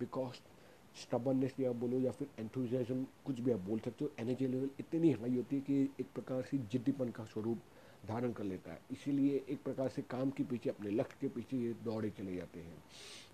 बिकॉज़ 0.00 0.40
स्टबननेस 0.96 1.54
या 1.60 1.70
बोलो 1.72 1.98
या 2.00 2.10
फिर 2.10 2.28
एंथुजियाज्म 2.38 3.06
कुछ 3.24 3.40
भी 3.40 3.52
आप 3.52 3.60
बोल 3.60 3.78
सकते 3.78 4.04
हो 4.04 4.10
एनर्जी 4.20 4.46
लेवल 4.46 4.70
इतनी 4.80 5.10
हाई 5.12 5.36
होती 5.36 5.56
है 5.56 5.62
कि 5.62 5.82
एक 6.00 6.06
प्रकार 6.14 6.42
से 6.42 6.58
जिद्दीपन 6.72 7.10
का 7.10 7.24
स्वरूप 7.24 7.58
धारण 8.06 8.32
कर 8.32 8.44
लेता 8.44 8.72
है। 8.72 8.80
इसीलिए 8.92 9.44
एक 9.48 9.62
प्रकार 9.62 9.88
से 9.88 10.02
काम 10.10 10.30
के 10.30 10.44
पीछे, 10.44 10.70
अपने 10.70 10.90
लक्ष्य 10.90 11.16
के 11.20 11.28
पीछे 11.28 11.56
ये 11.56 11.74
दौड़े 11.84 12.10
चले 12.10 12.36
जाते 12.36 12.60
हैं। 12.60 12.82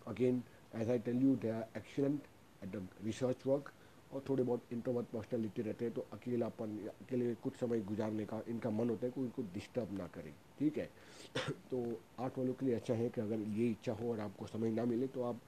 Again 0.07 0.43
as 0.77 0.91
I 0.91 0.99
tell 0.99 1.23
you 1.23 1.35
they 1.37 1.51
are 1.51 1.67
excellent 1.77 2.21
at 2.65 2.71
the 2.71 2.89
research 3.05 3.47
work 3.47 3.73
और 4.13 4.25
थोड़े 4.29 4.43
बहुत 4.43 4.73
इंट्रोवर्ट 4.73 5.07
पर्सनैलिटी 5.07 5.63
रहते 5.63 5.85
हैं 5.85 5.95
तो 5.95 6.07
अकेलापन, 6.13 6.77
अकेले 7.01 7.35
कुछ 7.35 7.57
समय 7.57 7.81
गुजारने 7.81 8.25
का 8.25 8.43
इनका 8.49 8.71
मन 8.71 8.91
होता 8.91 9.07
है 9.07 9.13
कोई 9.13 9.25
इनको 9.25 9.43
डिस्टर्ब 9.55 9.99
ना 9.99 10.07
करे, 10.07 10.33
ठीक 10.59 10.79
है? 10.79 10.91
तो 11.71 12.01
आठ 12.19 12.39
वालों 12.39 12.55
के 12.55 12.67
लिए 12.67 12.75
अच्छा 12.75 12.95
है 12.95 13.09
कि 13.09 13.21
अगर 13.21 13.41
ये 13.41 13.71
इच्छा 13.71 13.93
हो 13.93 14.11
और 14.13 14.21
आपको 14.21 14.47
समय 14.47 14.71
ना 14.71 14.85
मिले 14.85 15.07
तो 15.07 15.23
आप 15.23 15.41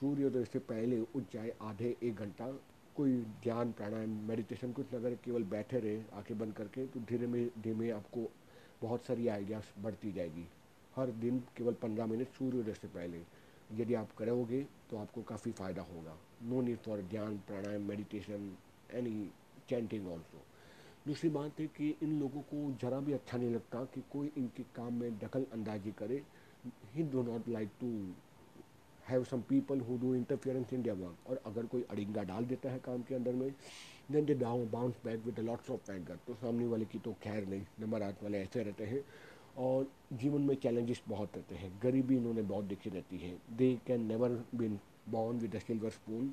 सूर्योदय 0.00 0.44
से 0.44 0.58
पहले 0.58 1.00
उठ 1.00 1.32
जाए, 1.32 1.52
आधे 1.62 1.96
एक 2.02 2.14
घंटा, 2.14 2.50
कोई 2.96 3.16
ध्यान, 3.42 3.72
प्राणायाम 3.72 4.10
मेडिटेशन 4.28 4.72
कुछ 4.72 4.94
अगर 4.94 5.14
केवल 5.14 5.42
बैठे 5.44 5.80
रहे, 5.80 6.02
आँखें 6.12 6.38
बंद 6.38 6.54
करके 6.54 6.86
तो 6.86 7.00
धीरे 7.00 7.26
में, 7.26 7.50
धीमे 7.62 7.90
आपको 7.90 8.30
बहुत 8.82 9.04
सारी 9.04 9.28
आइडियाज़ 9.28 9.82
बढ़ती 9.82 10.12
जाएगी। 10.12 10.46
हर 10.96 11.10
दिन 11.10 11.38
केवल 11.56 11.74
पंद्रह 11.74 12.06
मिनट 12.06 12.28
सूर्योदय 12.28 12.74
से 12.74 12.88
पहले। 12.88 13.18
यदि 13.70 13.94
आप 13.94 14.12
करोगे 14.18 14.62
तो 14.90 14.96
आपको 14.96 15.22
काफ़ी 15.22 15.52
फ़ायदा 15.52 15.82
होगा। 15.84 16.16
No 16.42 16.60
need 16.62 16.78
for 16.78 17.02
dhyan 17.10 17.36
pranayama 17.46 17.82
meditation 17.82 18.50
any 18.94 19.30
chanting 19.68 20.08
also 20.08 20.42
दूसरी 21.06 21.30
बात 21.30 21.60
है 21.60 21.66
कि 21.66 21.88
इन 22.02 22.18
लोगों 22.20 22.40
को 22.42 22.70
ज़रा 22.82 23.00
भी 23.00 23.12
अच्छा 23.12 23.38
नहीं 23.38 23.50
लगता 23.50 23.84
कि 23.94 24.02
कोई 24.12 24.30
इनके 24.38 24.62
काम 24.76 24.94
में 24.94 25.18
दखल 25.18 25.46
अंदाजी 25.52 25.92
करे। 25.98 26.22
He 26.94 27.02
do 27.02 27.22
not 27.22 27.48
like 27.48 27.70
to 27.80 27.88
have 29.08 29.24
some 29.24 29.40
people 29.40 29.80
who 29.80 29.96
do 29.98 30.14
interference 30.14 30.72
in 30.72 30.82
their 30.82 30.96
work 30.96 31.28
और 31.30 31.40
अगर 31.46 31.66
कोई 31.66 31.82
अड़िंगा 31.90 32.22
डाल 32.22 32.44
देता 32.44 32.70
है 32.70 32.78
काम 32.78 33.02
के 33.02 33.14
अंदर 33.14 33.34
में 33.34 33.50
then 34.10 34.24
they 34.26 34.34
down 34.34 34.68
bounce 34.70 34.94
back 35.04 35.24
with 35.26 35.38
lots 35.40 35.70
of 35.70 35.90
anger 35.92 36.18
तो 36.26 36.34
सामने 36.34 36.66
वाले 36.66 36.84
की 36.84 36.98
तो 36.98 37.12
खैर 37.22 37.46
नहीं 37.46 37.64
नंबर 37.80 38.02
आठ 38.02 38.22
वाले 38.22 38.38
ऐसे 38.38 38.62
रहते 38.62 38.84
हैं। 38.84 39.04
और 39.56 39.90
जीवन 40.14 40.42
में 40.42 40.54
चैलेंजेस 40.54 41.02
बहुत 41.08 41.36
रहते 41.36 41.54
हैं। 41.54 41.72
गरीबी 41.82 42.16
इन्होंने 42.16 42.42
बहुत 42.44 42.64
देखी 42.64 42.90
रहती 42.90 43.18
है। 43.18 43.36
They 43.52 43.74
can 43.86 44.04
never 44.06 44.44
been 44.54 44.78
born 45.08 45.38
with 45.38 45.58
silver 45.58 45.90
spoon 45.90 46.32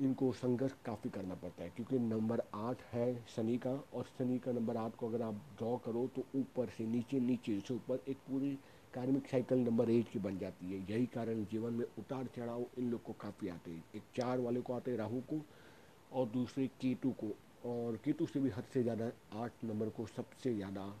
इनको 0.00 0.32
संघर्ष 0.32 0.72
काफ़ी 0.84 1.10
करना 1.10 1.34
पड़ता 1.34 1.62
है, 1.64 1.70
क्योंकि 1.70 1.98
नंबर 1.98 2.42
आठ 2.56 2.82
है 2.92 3.14
शनि 3.26 3.56
का, 3.56 3.70
और 3.94 4.04
शनि 4.18 4.38
का 4.38 4.52
नंबर 4.52 4.76
आठ 4.76 4.94
को 4.96 5.08
अगर 5.08 5.22
आप 5.22 5.34
ड्रॉ 5.58 5.76
करो 5.76 6.06
तो 6.16 6.24
ऊपर 6.34 6.68
से 6.68 6.86
नीचे 6.86 7.20
नीचे 7.20 7.58
से 7.60 7.74
ऊपर 7.74 8.02
एक 8.08 8.16
पूरी 8.28 8.58
कार्मिक 8.94 9.26
साइकिल 9.28 9.58
नंबर 9.58 9.90
एट 9.90 10.08
की 10.08 10.18
बन 10.18 10.38
जाती 10.38 10.72
है। 10.72 10.80
यही 10.90 11.06
कारण 11.06 11.44
जीवन 11.44 11.72
में 11.72 11.84
उतार 11.98 12.26
चढ़ाव 12.36 12.64
इन 12.78 12.90
लोग 12.90 13.02
को 13.02 13.12
काफ़ी 13.20 13.48
आते 13.48 13.70
हैं। 13.70 13.84
एक 13.96 14.02
चार 14.16 14.40
वाले 14.40 14.60
को 14.60 14.72
आते 14.72 14.90
हैं 14.90 14.98
राहु 14.98 15.20
को, 15.30 15.40
और 16.12 16.26
दूसरे 16.28 16.66
केतु 16.80 17.10
को। 17.20 17.34
और 17.66 17.96
केतु 18.04 18.26
से 18.26 18.40
भी 18.40 18.50
हद 18.50 18.64
से 18.64 18.82
ज़्यादा 18.82 19.10
आठ 19.34 19.64
नंबर 19.64 19.88
को 19.88 20.06
सबसे 20.06 20.54
ज़्यादा 20.54 20.92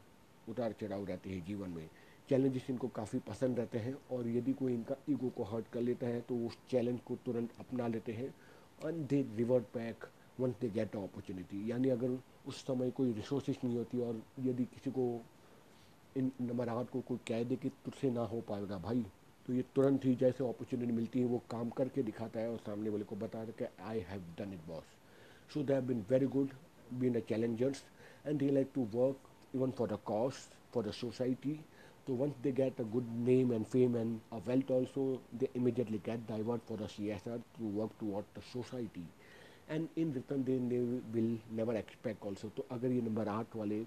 उतार 0.48 0.72
चढ़ाव 0.80 1.04
रहते 1.04 1.30
हैं 1.30 1.44
जीवन 1.46 1.70
में। 1.70 1.88
चैलेंजेस 2.28 2.66
इनको 2.70 2.88
काफ़ी 2.96 3.18
पसंद 3.28 3.58
रहते 3.58 3.78
हैं 3.78 3.96
और 4.12 4.28
यदि 4.28 4.52
कोई 4.52 4.74
इनका 4.74 4.96
ईगो 5.10 5.28
को 5.36 5.44
हर्ट 5.44 5.68
कर 5.72 5.80
लेता 5.80 6.06
है 6.06 6.20
तो 6.28 6.36
उस 6.46 6.56
चैलेंज 6.70 7.00
को 7.06 7.16
तुरंत 7.24 7.50
अपना 7.60 7.86
लेते 7.88 8.12
हैं। 8.12 8.34
And 8.78 9.06
they 9.08 9.22
revert 9.36 9.64
back 9.74 10.04
once 10.40 10.54
they 10.60 10.68
get 10.70 10.96
opportunity 10.96 11.70
यानी 11.70 11.88
अगर 11.90 12.18
उस 12.48 12.62
समय 12.66 12.90
कोई 12.90 13.12
रिसोर्सेज 13.12 13.58
नहीं 13.64 13.76
होती 13.76 13.98
और 14.00 14.22
यदि 14.40 14.64
किसी 14.64 14.90
को 14.90 15.04
इन 16.16 16.30
नंबर 16.40 16.68
आठ 16.68 16.88
को 16.90 17.00
कोई 17.00 17.18
कह 17.28 17.42
दे 17.44 17.56
कि 17.56 17.68
तुझसे 17.84 18.10
ना 18.10 18.20
हो 18.26 18.40
पाएगा 18.48 18.78
भाई 18.78 19.04
तो 19.46 19.52
ये 19.52 19.62
तुरंत 19.74 20.04
ही 20.04 20.14
जैसे 20.14 20.44
अपॉर्चुनिटी 20.44 20.92
मिलती 20.92 21.20
है, 21.20 21.26
वो 21.26 21.38
काम 21.50 21.70
करके 21.70 22.02
दिखाता 22.02 22.40
है 22.40 22.50
और 22.50 22.58
सामने 22.58 22.90
वाले 22.90 23.04
को 23.04 23.16
बता 23.16 23.44
कि 23.44 23.66
I 23.82 24.00
have 24.08 24.24
done 24.38 24.52
it 24.54 24.66
boss 24.68 24.84
so 25.54 25.62
they 25.62 25.74
have 25.74 25.86
been 25.86 26.04
very 26.10 26.26
good 26.34 26.50
been 27.00 27.14
a 27.16 27.20
challengers 27.28 27.82
and 28.26 28.38
they 28.38 28.50
like 28.50 28.70
to 28.74 28.84
work 28.94 29.28
even 29.54 29.72
for 29.72 29.86
the 29.86 29.98
cause, 29.98 30.48
for 30.72 30.82
the 30.82 30.92
society. 30.92 31.60
So 32.06 32.14
once 32.14 32.34
they 32.42 32.50
get 32.52 32.78
a 32.78 32.84
good 32.84 33.08
name 33.14 33.52
and 33.52 33.66
fame 33.66 33.94
and 33.94 34.20
a 34.32 34.38
wealth 34.38 34.70
also, 34.70 35.20
they 35.32 35.48
immediately 35.54 36.00
get 36.04 36.26
divert 36.26 36.60
for 36.66 36.76
the 36.76 36.84
CSR 36.84 37.40
to 37.58 37.64
work 37.64 37.98
toward 37.98 38.24
the 38.34 38.42
society. 38.52 39.06
And 39.70 39.88
in 39.98 40.12
return 40.12 40.42
they 40.44 40.56
will 41.12 41.38
never 41.56 41.76
expect 41.76 42.24
also 42.26 42.48
तो 42.56 42.64
अगर 42.72 42.92
ये 42.92 43.00
number 43.02 43.28
आठ 43.28 43.54
वाले 43.56 43.82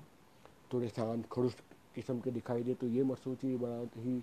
थोड़े 0.73 0.87
शांत 0.89 1.25
खड़ुस 1.31 1.55
किस्म 1.95 2.19
के 2.19 2.31
दिखाई 2.31 2.63
दे 2.63 2.73
तो 2.81 2.87
ये 2.87 3.03
मत 3.03 3.17
सोचिए 3.17 3.57
बड़ा 3.57 4.01
ही 4.01 4.21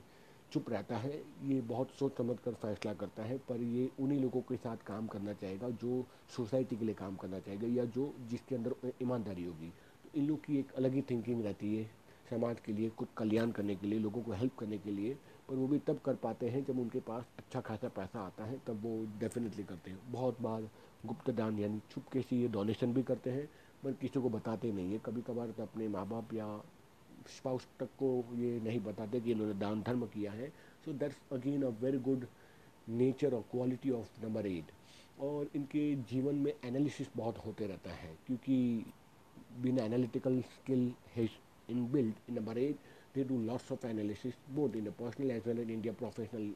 चुप 0.53 0.71
रहता 0.71 0.97
है 0.99 1.23
ये 1.45 1.61
बहुत 1.69 1.91
सोच 1.99 2.17
समझ 2.19 2.37
कर 2.45 2.55
फैसला 2.63 2.93
करता 3.03 3.23
है 3.25 3.37
पर 3.49 3.61
ये 3.63 3.89
उन्हीं 4.01 4.21
लोगों 4.21 4.41
के 4.49 4.57
साथ 4.57 4.85
काम 4.87 5.07
करना 5.15 5.33
चाहेगा 5.43 5.71
जो 5.85 6.05
सोसाइटी 6.37 6.77
के 6.77 6.85
लिए 6.85 6.95
काम 6.95 7.17
करना 7.23 7.39
चाहेगा 7.47 7.69
या 7.77 7.85
जो 7.97 8.13
जिसके 8.31 8.55
अंदर 8.55 8.93
ईमानदारी 9.03 9.45
होगी 9.45 9.73
इन 10.15 10.27
लोग 10.27 10.45
की 10.45 10.59
एक 10.59 10.73
अलग 10.73 10.95
ही 10.95 11.03
थिंकिंग 11.03 11.45
रहती 11.45 11.75
है, 11.77 11.91
समाज 12.31 12.61
के 12.61 12.73
लिए, 12.73 12.89
कुछ 12.89 13.09
कल्याण 13.17 13.51
करने 13.51 13.75
के 13.77 13.87
लिए, 13.87 13.99
लोगों 13.99 14.23
को 14.23 14.33
हेल्प 14.33 14.57
करने 14.59 14.79
के 14.79 14.91
लिए, 14.91 15.15
पर 15.49 15.55
वो 15.55 15.67
भी 15.67 15.79
तब 15.79 15.99
कर 16.05 16.15
पाते 16.15 16.49
हैं 16.49 16.65
जब 16.65 16.79
उनके 16.79 17.01
पास 17.01 17.25
अच्छा 17.39 17.61
खासा 17.61 17.89
पैसा 17.89 18.21
आता 18.21 18.45
है, 18.45 18.59
तब 18.67 18.81
वो 18.85 18.95
डेफिनेटली 19.21 19.65
करते 19.65 19.91
हैं। 19.91 20.13
बहुत 20.13 20.41
बार 20.41 20.69
गुप्त 21.07 21.31
दान 21.31 21.59
यानी 21.59 21.81
छुपके 21.91 22.23
से 22.23 22.37
ये 22.37 22.49
डोनेशन 22.49 22.93
भी 22.95 23.03
करते 23.03 23.31
हैं, 23.31 23.49
पर 23.85 23.93
किसी 23.93 24.21
को 24.21 24.31
बताते 24.31 24.73
नहीं 24.73 24.93
है। 24.93 24.99
कभी 25.05 25.23
कभार 25.23 25.51
तो 25.51 25.63
अपने 25.63 25.89
माँ 25.89 26.07
बाप 26.09 26.35
या 26.35 26.47
स्पाउस 27.29 27.67
तक 27.81 27.89
को 27.99 28.25
ये 28.37 28.59
नहीं 28.61 28.81
बताते 28.81 29.21
कि 29.21 29.33
इन्होंने 29.33 29.55
दान 29.55 29.83
धर्म 29.83 30.07
किया 30.07 30.33
है। 30.33 30.49
So 30.85 30.93
that's 30.93 31.17
again 31.33 31.63
a 31.63 31.69
very 31.83 31.99
good 32.01 32.27
nature 32.91 33.35
और 33.35 33.45
क्वालिटी 33.51 33.91
ऑफ़ 33.91 34.25
नंबर 34.25 34.47
एट 34.47 34.73
और 35.21 35.51
इनके 35.57 35.95
जीवन 36.11 36.35
में 36.37 36.53
एनालिसिस 36.65 37.09
बहुत 37.17 37.39
होते 37.47 37.67
रहता 37.67 37.91
है, 37.93 38.17
क्योंकि 38.27 38.85
बिन 39.61 39.79
एनालिटिकल 39.79 40.41
स्किल 40.51 40.93
है 41.17 41.29
in 41.71 41.87
build 41.93 42.15
in 42.29 42.35
number 42.35 42.59
eight 42.59 42.77
they 43.15 43.25
do 43.25 43.39
lots 43.43 43.73
of 43.73 43.87
analysis 43.87 44.35
both 44.51 44.77
in 44.77 44.91
personal 45.01 45.31
as 45.31 45.47
well 45.47 45.61
in 45.61 45.71
India 45.71 45.93
professional 45.99 46.53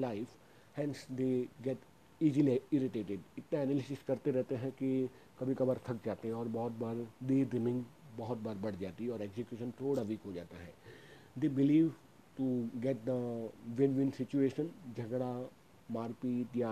life 0.00 0.36
hence 0.76 1.06
they 1.10 1.30
get 1.62 1.78
easily 2.20 2.60
irritated 2.72 3.20
इतना 3.38 3.60
एनालिसिस 3.60 4.02
करते 4.02 4.30
रहते 4.30 4.54
हैं 4.56 4.70
कि 4.72 5.08
कभी 5.40 5.54
कभार 5.54 5.80
थक 5.88 6.04
जाते 6.04 6.28
हैं 6.28 6.34
और 6.34 6.48
बहुत 6.48 6.72
बार 6.78 7.06
दे 7.22 7.44
ड्रीमिंग 7.44 7.84
बहुत 8.16 8.38
बार 8.38 8.54
बढ़ 8.58 8.74
जाती 8.76 9.04
है 9.04 9.10
और 9.10 9.22
एग्जीक्यूशन 9.22 9.70
थोड़ा 9.80 10.02
वीक 10.02 10.22
हो 10.26 10.32
जाता 10.32 10.56
है। 10.56 10.72
They 11.38 11.48
believe 11.48 11.94
to 12.36 12.46
get 12.76 13.04
the 13.04 13.50
win 13.78 13.94
win 13.94 14.10
situation 14.10 14.70
झगड़ा, 14.96 15.50
मारपीट 15.90 16.56
या 16.56 16.70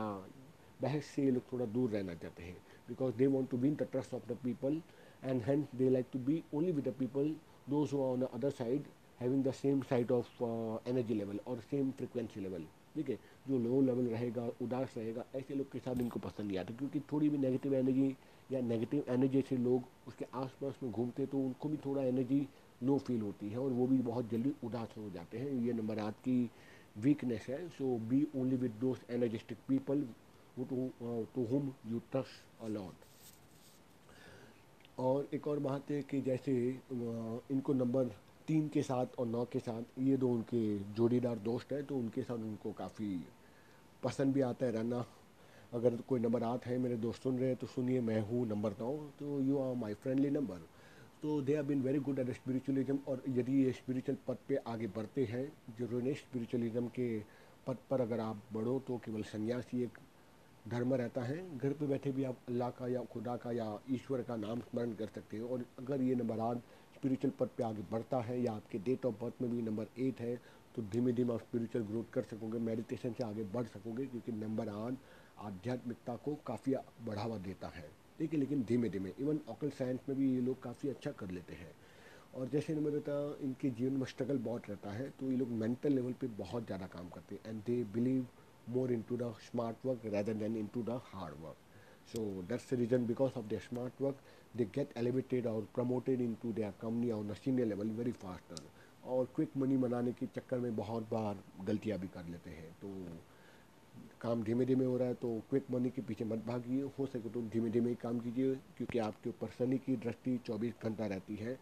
बहस 0.83 1.05
से 1.07 1.25
ये 1.25 1.31
लोग 1.31 1.53
थोड़ा 1.53 1.67
दूर 1.67 1.91
रहना 1.91 2.15
चाहते 2.15 2.43
हैं। 2.43 2.57
Because 2.89 3.15
they 3.17 3.27
want 3.27 3.51
to 3.51 3.57
win 3.57 3.75
the 3.75 3.89
trust 3.93 4.15
of 4.15 4.27
the 4.29 4.37
people 4.45 4.81
and 5.25 5.43
hence 5.43 5.67
they 5.77 5.91
like 5.91 6.07
to 6.13 6.19
be 6.19 6.43
only 6.55 6.73
with 6.73 6.89
the 6.89 6.95
people 6.99 7.35
those 7.69 7.95
on 7.95 8.21
the 8.21 8.29
other 8.35 8.51
side 8.53 8.85
having 9.21 9.45
the 9.45 9.53
same 9.55 9.81
side 9.83 10.11
of 10.13 10.43
energy 10.89 11.15
level 11.15 11.41
और 11.47 11.61
same 11.71 11.91
frequency 11.91 12.41
level 12.41 12.67
ठीक 12.95 13.09
है? 13.11 13.19
जो 13.49 13.59
low 13.59 13.81
level 13.81 14.07
रहेगा, 14.09 14.47
उदास 14.63 14.95
रहेगा, 14.97 15.25
ऐसे 15.37 15.55
लोग 15.55 15.71
के 15.73 15.79
साथ 15.79 16.01
इनको 16.01 16.21
पसंद 16.21 16.47
नहीं 16.47 16.59
आता 16.59 16.75
क्योंकि 16.75 17.01
थोड़ी 17.13 17.29
भी 17.29 17.39
नेगेटिव 17.39 17.75
एनर्जी 17.75 18.17
या 18.53 18.61
नेगेटिव 18.61 19.05
एनर्जी 19.09 19.43
से 19.49 19.57
लोग 19.57 19.83
उसके 20.09 20.27
आसपास 20.35 20.79
में 20.83 20.93
घूमते 20.93 21.27
तो 21.27 21.39
उनको 21.39 21.69
भी 21.69 21.77
थोड़ा 21.87 22.03
एनर्जी 22.03 22.47
लो 22.83 22.97
फील 22.99 23.21
होती 23.21 23.49
है 23.49 23.59
और 23.59 23.71
वो 23.71 23.87
भी 23.87 23.99
बहुत 24.03 24.31
जल्दी 24.31 24.53
उदास 24.65 24.95
हो 24.99 25.09
जाते 25.11 25.39
हैं। 25.39 25.53
ये 25.67 25.73
नंबर 25.73 25.99
आठ 25.99 26.15
की 26.25 26.39
वीकनेस 26.99 27.47
है। 27.49 27.67
So 27.69 27.97
be 28.09 28.27
only 28.37 28.57
with 28.57 28.79
those 28.81 29.05
energetic 29.11 29.59
people 29.69 30.07
to 30.61 31.45
whom 31.47 31.73
you 31.87 31.99
trust 32.13 32.63
a lot 32.65 33.05
और 34.99 35.29
एक 35.35 35.47
और 35.49 35.59
बात 35.59 35.91
है 35.91 36.01
कि 36.11 36.21
जैसे 36.23 36.53
इनको 37.53 37.73
नंबर 37.75 38.05
तीन 38.49 38.69
के 38.69 38.83
साथ 38.83 39.19
और 39.19 39.27
नौ 39.27 39.45
के 39.53 39.59
साथ, 39.59 39.83
ये 39.99 40.17
दो 40.17 40.29
उनके 40.29 40.79
जोड़ीदार 40.95 41.39
दोस्त 41.45 41.73
हैं 41.73 41.85
तो 41.87 41.97
उनके 41.97 42.23
साथ 42.23 42.35
उनको 42.37 42.73
काफ़ी 42.73 43.19
पसंद 44.03 44.35
भी 44.35 44.41
आता 44.41 44.67
है 44.67 44.73
रहना। 44.73 45.05
अगर 45.73 45.97
कोई 46.09 46.21
नंबर 46.21 46.43
आठ 46.45 46.67
है, 46.67 46.79
मेरे 46.79 46.97
दोस्त 46.97 47.23
सुन 47.23 47.39
रहे 47.39 47.49
हैं 47.49 47.57
तो 47.57 47.67
सुनिए, 47.67 48.01
मैं 48.01 48.21
हूँ 48.23 48.47
नंबर 48.49 48.75
नौ 48.81 48.93
तो 49.19 49.41
you 49.41 49.59
are 49.61 49.75
my 49.77 49.95
friendly 49.95 50.31
number 50.31 50.61
तो 51.23 51.41
they 51.43 51.55
are 51.57 51.63
been 51.65 51.83
very 51.83 51.99
good 52.01 52.19
at 52.19 52.31
spiritualism 52.35 52.99
और 53.09 53.23
यदि 53.29 53.63
ये 53.65 53.73
स्पिरिचुअल 53.73 54.19
पद 54.29 54.39
पे 54.49 54.57
आगे 54.67 54.87
बढ़ते 54.97 55.25
हैं 55.25 55.47
ज़रूर 55.79 56.13
स्पिरिचुअलिज्म 56.15 56.87
के 56.97 57.09
पद 57.67 57.77
पर 57.91 58.01
अगर 58.01 58.21
आप 58.21 58.43
बढ़ो 58.53 58.79
तो 58.89 58.97
केवल 59.05 59.23
सन्यासी 59.27 59.83
एक 59.83 59.99
धर्म 60.67 60.95
रहता 60.95 61.23
है, 61.23 61.37
घर 61.59 61.73
पे 61.73 61.87
बैठे 61.87 62.11
भी 62.13 62.25
आप 62.25 62.37
अल्लाह 62.49 62.71
का 62.71 62.87
या 62.89 63.03
खुदा 63.13 63.37
का 63.37 63.51
या 63.53 63.67
ईश्वर 63.91 64.23
का 64.23 64.37
नाम 64.37 64.61
स्मरण 64.61 64.93
कर 64.95 65.09
सकते 65.09 65.39
हो। 65.39 65.49
और 65.49 65.65
अगर 65.79 66.03
ये 66.03 66.15
नंबर 66.15 66.41
आठ 66.41 66.59
स्पिरिचुअल 66.97 67.33
पद 67.39 67.49
पे 67.57 67.63
आगे 67.65 67.83
बढ़ता 67.91 68.21
है 68.21 68.41
या 68.43 68.53
आपके 68.53 68.79
डेट 68.81 69.05
ऑफ़ 69.07 69.15
बर्थ 69.21 69.43
में 69.43 69.51
भी 69.51 69.63
नंबर 69.63 69.87
एट 69.99 70.21
है 70.21 70.37
तो 70.75 70.83
धीमे 70.85 71.13
धीमे 71.13 71.35
आप 71.35 71.41
स्पिरिचुअल 71.41 71.85
ग्रोथ 71.85 72.11
कर 72.13 72.23
सकोगे 72.25 72.59
मेडिटेशन 72.61 73.13
से 73.13 73.25
आगे 73.25 73.43
बढ़ 73.45 73.67
सकोगे, 73.67 74.07
क्योंकि 74.07 74.33
नंबर 74.35 74.69
आठ 74.69 74.95
आध्यात्मिकता 75.41 76.17
को 76.17 76.35
काफ़ी 76.47 76.75
बढ़ावा 77.07 77.37
देता 77.39 77.69
है। 77.69 77.89
ठीक 78.19 78.33
है 78.33 78.39
लेकिन 78.41 78.63
धीमे 78.65 78.89
धीमे 78.89 79.13
इवन 79.19 79.41
ऑकल 79.49 79.71
साइंस 79.73 80.01
में 80.09 80.17
भी 80.19 80.33
ये 80.35 80.41
लोग 80.41 80.63
काफ़ी 80.63 80.89
अच्छा 80.89 81.11
कर 81.13 81.31
लेते 81.31 81.55
हैं। 81.55 81.75
और 82.35 82.49
जैसे 82.49 82.75
मैंने 82.75 82.99
बताया 82.99 83.35
इनके 83.43 83.71
जीवन 83.71 83.93
में 83.93 84.05
स्ट्रगल 84.07 84.39
बहुत 84.41 84.69
रहता 84.69 84.91
है 84.91 85.09
तो 85.21 85.31
ये 85.31 85.37
लोग 85.37 85.51
मेंटल 85.55 85.93
लेवल 85.93 86.13
पे 86.13 86.27
बहुत 86.39 86.67
ज़्यादा 86.67 86.87
काम 86.89 87.09
करते 87.09 87.35
हैं। 87.35 87.43
And 87.47 87.63
they 87.65 87.83
believe 87.93 88.27
to 88.69 89.17
the 89.17 89.35
smart 89.43 89.87
work 89.87 90.07
rather 90.15 90.35
than 90.35 90.57
into 90.75 90.83
the 90.83 91.01
hard 91.05 91.35
work 91.43 91.57
so 92.13 92.21
that's 92.49 92.73
the 92.73 92.79
reason 92.79 93.07
because 93.07 93.39
of 93.39 93.47
the 93.47 93.59
smart 93.69 94.01
work 94.03 94.19
they 94.57 94.65
get 94.75 94.97
elevated 94.97 95.47
और 95.47 95.69
promoted 95.75 96.21
in 96.21 96.35
to 96.43 96.53
their 96.53 96.75
company 96.81 97.11
और 97.11 97.35
senior 97.35 97.69
level 97.69 97.91
very 97.97 98.13
faster 98.25 98.63
और 99.07 99.29
quick 99.35 99.57
money 99.57 99.77
बनाने 99.77 100.13
के 100.13 100.27
चक्कर 100.27 100.59
में 100.59 100.77
बहुत 100.77 101.09
बार 101.11 101.43
गलतियाँ 101.67 101.99
भी 101.99 102.09
कर 102.09 102.25
लेते 102.25 102.51
हैं। 102.51 102.71
तो 102.83 102.89
काम 104.21 104.43
धीमे 104.43 104.65
धीमे 104.67 104.85
हो 104.85 104.97
रहा 104.97 105.09
है 105.09 105.15
तो 105.15 105.29
क्विक 105.51 105.71
मनी 105.71 105.91
के 105.91 106.03
पीछे 106.03 106.25
मत 106.25 106.45
भागिए। 106.47 106.83
हो 106.99 107.07
सके 107.07 107.31
तो 107.31 107.43
धीमे 107.53 107.71
धीमे 107.71 107.91
ही 107.91 107.97
काम 108.03 108.19
कीजिए 108.21 108.55
क्योंकि 108.77 108.99
आपके 108.99 109.31
ऊपर 109.31 109.49
शनि 109.59 109.79
की 109.79 109.97
दृष्टि 109.97 110.39
24 110.49 110.83
घंटा 110.83 111.07
रहती 111.07 111.37
है। 111.37 111.55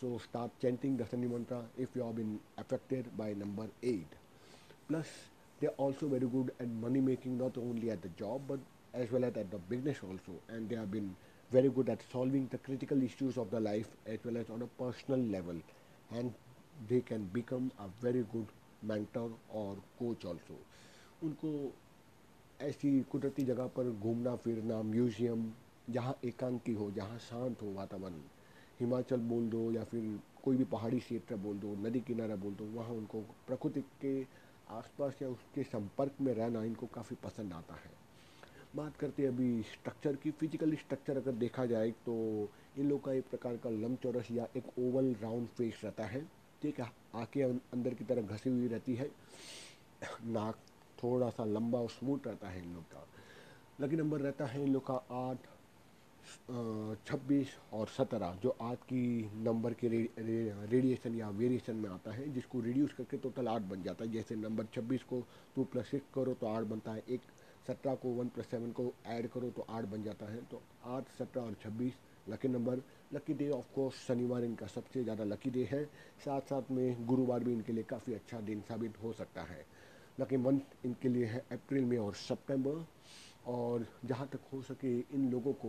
So 0.00 0.18
start 0.18 0.60
chanting 0.62 0.98
the 0.98 1.06
Shani 1.10 1.26
mantra 1.28 1.64
if 1.78 1.98
you 1.98 2.04
are 2.04 2.12
been 2.12 2.38
affected 2.58 3.06
by 3.16 3.34
number 3.34 3.70
eight 3.86 4.14
plus 4.88 5.06
are 5.66 5.84
also 5.84 6.08
very 6.08 6.26
good 6.36 6.50
at 6.60 6.68
money 6.84 7.00
making 7.10 7.38
not 7.40 7.58
only 7.58 7.88
at 7.90 8.06
the 8.06 8.12
job 8.18 8.46
but 8.52 8.96
as 9.00 9.12
well 9.12 9.24
at 9.24 9.36
at 9.36 9.50
the 9.54 9.60
business 9.70 10.00
also 10.04 10.40
and 10.50 10.68
they 10.68 10.76
are 10.76 10.86
been 10.96 11.14
very 11.50 11.68
good 11.68 11.88
at 11.88 12.02
solving 12.02 12.46
the 12.50 12.58
critical 12.58 13.02
issues 13.02 13.36
of 13.36 13.50
the 13.50 13.60
life 13.60 13.86
as 14.06 14.18
well 14.24 14.36
as 14.36 14.50
on 14.50 14.62
a 14.62 14.66
personal 14.80 15.18
level. 15.18 15.56
And 16.10 16.32
they 16.88 17.00
can 17.00 17.24
become 17.32 17.72
a 17.78 17.88
very 18.00 18.24
good 18.34 18.46
mentor 18.82 19.30
or 19.52 19.76
coach 19.98 20.24
also. 20.24 20.58
उनको 21.22 21.50
ऐसी 22.60 22.90
कुदरती 23.12 23.42
जगह 23.44 23.66
पर 23.76 23.90
घूमना, 23.90 24.34
फिरना, 24.36 24.80
museum, 24.82 25.44
जहाँ 25.90 26.16
एकांकी 26.24 26.72
हो, 26.74 26.90
जहाँ 26.90 27.18
शांत 27.18 27.62
हो 27.62 27.72
वातावरण, 27.76 28.20
हिमाचल 28.80 29.20
बोल 29.32 29.48
दो 29.50 29.70
या 29.72 29.84
फिर 29.90 30.18
कोई 30.44 30.56
भी 30.56 30.64
पहाड़ी 30.72 30.98
क्षेत्र 30.98 31.36
बोल 31.36 31.58
दो, 31.58 31.74
नदी 31.86 32.00
किनारा 32.06 32.36
बोल 32.36 32.54
दो, 32.54 32.64
वहाँ 32.78 32.94
उनको 32.94 33.20
प्रकृति 33.46 33.80
के 34.04 34.14
आसपास 34.70 35.22
या 35.22 35.28
उसके 35.28 35.62
संपर्क 35.62 36.20
में 36.20 36.32
रहना 36.34 36.62
इनको 36.64 36.86
काफ़ी 36.86 37.16
पसंद 37.24 37.52
आता 37.52 37.74
है। 37.74 37.90
बात 38.76 38.96
करते 38.96 39.22
हैं 39.22 39.28
अभी 39.28 39.62
स्ट्रक्चर 39.62 40.16
की। 40.16 40.30
फ़िज़िकल 40.30 40.74
स्ट्रक्चर 40.76 41.16
अगर 41.16 41.32
देखा 41.34 41.64
जाए 41.66 41.90
तो 42.06 42.14
इन 42.78 42.88
लोग 42.88 43.04
का 43.04 43.12
एक 43.12 43.28
प्रकार 43.30 43.56
का 43.56 43.70
लम 43.70 43.94
चौरस 43.96 44.30
या 44.30 44.46
एक 44.56 44.78
ओवल 44.78 45.14
राउंड 45.22 45.48
फेस 45.48 45.80
रहता 45.84 46.04
है। 46.04 46.24
ठीक 46.62 46.80
है 46.80 46.90
आके 47.14 47.42
अंदर 47.42 47.94
की 47.94 48.04
तरफ़ 48.04 48.26
घसी 48.26 48.50
हुई 48.50 48.68
रहती 48.68 48.94
है। 48.94 49.10
नाक 50.26 50.58
थोड़ा 51.02 51.30
सा 51.30 51.44
लंबा 51.44 51.78
और 51.78 51.88
स्मूथ 51.90 52.26
रहता 52.26 52.48
है 52.48 52.62
इन 52.62 52.72
लोग 52.74 52.84
का। 52.84 53.06
लकी 53.80 53.96
नंबर 53.96 54.20
रहता 54.20 54.46
है 54.46 54.62
इन 54.62 54.72
लोग 54.72 54.86
का 54.86 54.94
आठ। 55.10 55.46
छब्बीस 57.06 57.54
और 57.72 57.86
सत्रह 57.88 58.38
जो 58.42 58.56
आज 58.62 58.76
की 58.82 59.30
नंबर 59.36 59.72
के 59.72 59.88
रे, 59.88 59.98
रे, 60.18 60.42
रेडिएशन 60.70 61.14
या 61.14 61.28
वेरिएशन 61.30 61.76
में 61.76 61.88
आता 61.90 62.12
है 62.12 62.28
जिसको 62.32 62.60
रिड्यूस 62.60 62.92
करके 62.92 63.16
टोटल 63.18 63.48
आठ 63.48 63.62
बन 63.62 63.82
जाता 63.82 64.04
है। 64.04 64.10
जैसे 64.12 64.36
नंबर 64.36 64.66
छब्बीस 64.74 65.02
को 65.02 65.20
टू 65.56 65.64
प्लस 65.64 65.90
सिक्स 65.90 66.14
करो 66.14 66.34
तो 66.34 66.46
आठ 66.46 66.64
बनता 66.66 66.92
है 66.92 67.02
एक 67.08 67.20
सत्रह 67.66 67.94
को 67.94 68.08
वन 68.10 68.28
प्लस 68.28 68.46
सेवन 68.46 68.70
को 68.72 68.92
ऐड 69.08 69.28
करो 69.30 69.50
तो 69.50 69.66
आठ 69.70 69.84
बन 69.86 70.02
जाता 70.02 70.26
है। 70.26 70.40
तो 70.50 70.62
आठ 70.86 71.08
सत्रह 71.18 71.42
और 71.42 71.56
छब्बीस 71.62 71.98
lucky 72.28 72.48
number 72.48 72.82
lucky 73.12 73.34
day 73.34 73.48
of 73.50 73.72
course 73.74 74.06
शनिवार 74.06 74.44
इनका 74.44 74.66
सबसे 74.68 75.02
ज़्यादा 75.02 75.24
लकी 75.24 75.50
डे 75.50 75.68
है। 75.72 75.84
साथ 76.24 76.40
साथ 76.50 76.70
में 76.70 77.06
गुरुवार 77.06 77.44
भी 77.44 77.52
इनके 77.52 77.72
लिए 77.72 77.84
काफ़ी 77.84 78.14
अच्छा 78.14 78.40
दिन 78.42 78.60
साबित 78.68 79.02
हो 79.02 79.12
सकता 79.12 79.42
है। 79.42 79.64
लकी 80.20 80.36
मंथ 80.36 80.84
इनके 80.84 81.08
लिए 81.08 81.26
है 81.26 81.44
अप्रैल 81.52 81.84
में 81.84 81.98
और 81.98 82.14
सितंबर 82.16 82.84
और 83.46 83.86
जहाँ 84.04 84.28
तक 84.32 84.40
हो 84.52 84.60
सके 84.62 84.98
इन 84.98 85.30
लोगों 85.30 85.52
को 85.54 85.68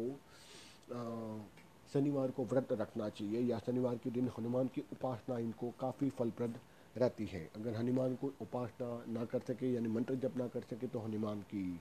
शनिवार 1.94 2.32
को 2.32 2.44
व्रत 2.46 2.72
रखना 2.72 3.08
चाहिए 3.10 3.40
या 3.42 3.58
शनिवार 3.60 3.96
के 3.96 4.10
दिन 4.10 4.30
हनुमान 4.38 4.68
की 4.68 4.82
उपासना 4.94 5.38
इनको 5.40 5.70
काफ़ी 5.80 6.10
फलप्रद 6.10 6.58
रहती 6.98 7.26
है। 7.26 7.50
अगर 7.56 7.76
हनुमान 7.76 8.16
को 8.16 8.32
उपासना 8.42 8.88
ना 9.14 9.26
कर 9.26 9.40
सके, 9.40 9.72
यानी 9.74 9.90
मंत्र 9.90 10.16
जप 10.16 10.38
ना 10.38 10.48
कर 10.48 10.62
सके 10.62 10.88
तो 10.88 11.00
हनुमान 11.00 11.42
की 11.52 11.80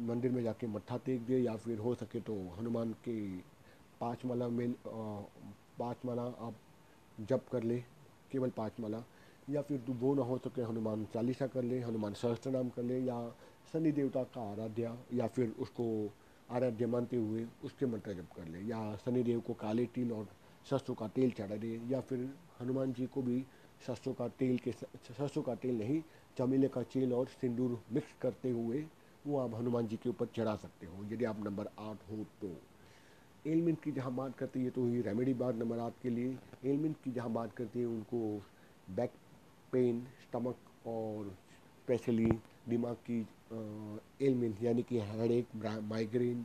मंदिर 0.00 0.30
में 0.32 0.42
जाके 0.42 0.66
मत्था 0.66 0.96
टेक 1.06 1.24
दे 1.26 1.38
या 1.38 1.56
फिर 1.56 1.78
हो 1.78 1.94
सके 1.94 2.20
तो 2.20 2.34
हनुमान 2.58 2.92
के 3.04 3.16
पाँच 4.00 4.24
माला 4.26 4.48
में 4.48 4.74
पाँच 4.86 6.04
माला 6.04 6.22
आप 6.22 6.54
जप 7.20 7.44
कर 7.52 7.62
ले, 7.62 7.78
केवल 8.32 8.50
पाँच 8.50 8.80
माला। 8.80 9.02
या 9.50 9.62
फिर 9.62 9.84
वो 9.90 10.14
ना 10.14 10.22
हो 10.22 10.38
सके, 10.38 10.62
हनुमान 10.62 11.06
चालीसा 11.14 11.46
कर 11.46 11.62
ले, 11.62 11.80
हनुमान 11.80 12.14
सहस्त्र 12.14 12.50
नाम 12.50 12.68
कर 12.68 12.82
ले 12.82 12.98
या 13.00 13.18
शनि 13.72 13.92
देवता 13.92 14.22
का 14.24 14.50
आराध्या 14.52 14.96
या 15.14 15.26
फिर 15.26 15.54
उसको 15.58 15.86
आराध्य 16.52 16.86
मानते 16.86 17.16
हुए, 17.16 17.46
उसके 17.64 17.86
मंत्र 17.86 18.12
जप 18.14 18.28
कर 18.36 18.48
ले 18.48 18.60
या 18.60 18.80
शनिदेव 18.96 19.40
को 19.40 19.54
काले 19.54 19.84
तिल 19.94 20.12
और 20.12 20.28
सरसों 20.66 20.94
का 20.94 21.08
तेल 21.08 21.30
चढ़ा 21.30 21.56
दे, 21.56 21.80
या 21.88 22.00
फिर 22.00 22.28
हनुमान 22.60 22.92
जी 22.92 23.06
को 23.06 23.22
भी 23.22 23.44
सरसों 23.86 24.12
का 24.14 24.26
तेल 24.30 24.58
के 24.58 24.72
सरसों 24.72 25.42
का 25.42 25.54
तेल 25.54 25.78
नहीं, 25.78 26.02
चमेले 26.36 26.68
का 26.68 26.82
तेल 26.84 27.12
और 27.12 27.26
सिंदूर 27.30 27.80
मिक्स 27.92 28.12
करते 28.22 28.50
हुए, 28.50 28.84
वो 29.26 29.38
आप 29.38 29.54
हनुमान 29.54 29.86
जी 29.86 29.96
के 29.96 30.08
ऊपर 30.08 30.26
चढ़ा 30.36 30.54
सकते 30.56 30.86
हो, 30.86 31.04
यदि 31.04 31.24
आप 31.24 31.44
नंबर 31.44 31.66
आठ 31.80 32.10
हो 32.10 32.24
तो। 32.42 32.56
एलमेंट 33.46 33.80
की 33.82 33.92
जहाँ 33.92 34.14
बात 34.14 34.36
करते 34.38 34.60
हैं 34.60 34.70
तो 34.70 34.86
ही 34.86 35.00
रेमेडी 35.02 35.34
बार 35.34 35.54
नंबर 35.54 35.78
आठ 35.78 35.92
के 36.02 36.10
लिए। 36.10 36.36
एलमेंट 36.64 36.96
की 37.04 37.12
जहाँ 37.12 37.30
बात 37.32 37.52
करते 37.52 37.78
हैं, 37.78 37.86
उनको 37.86 38.42
बैक 38.90 39.12
पेन 39.72 40.02
स्टमक 40.22 40.86
और 40.86 41.34
स्पेशली 41.78 42.30
दिमाग 42.68 42.96
की 43.10 43.20
एलमेंट 44.22 44.62
यानी 44.62 44.82
कि 44.82 45.00
हेडेक 45.02 45.54
माइग्रेन 45.84 46.44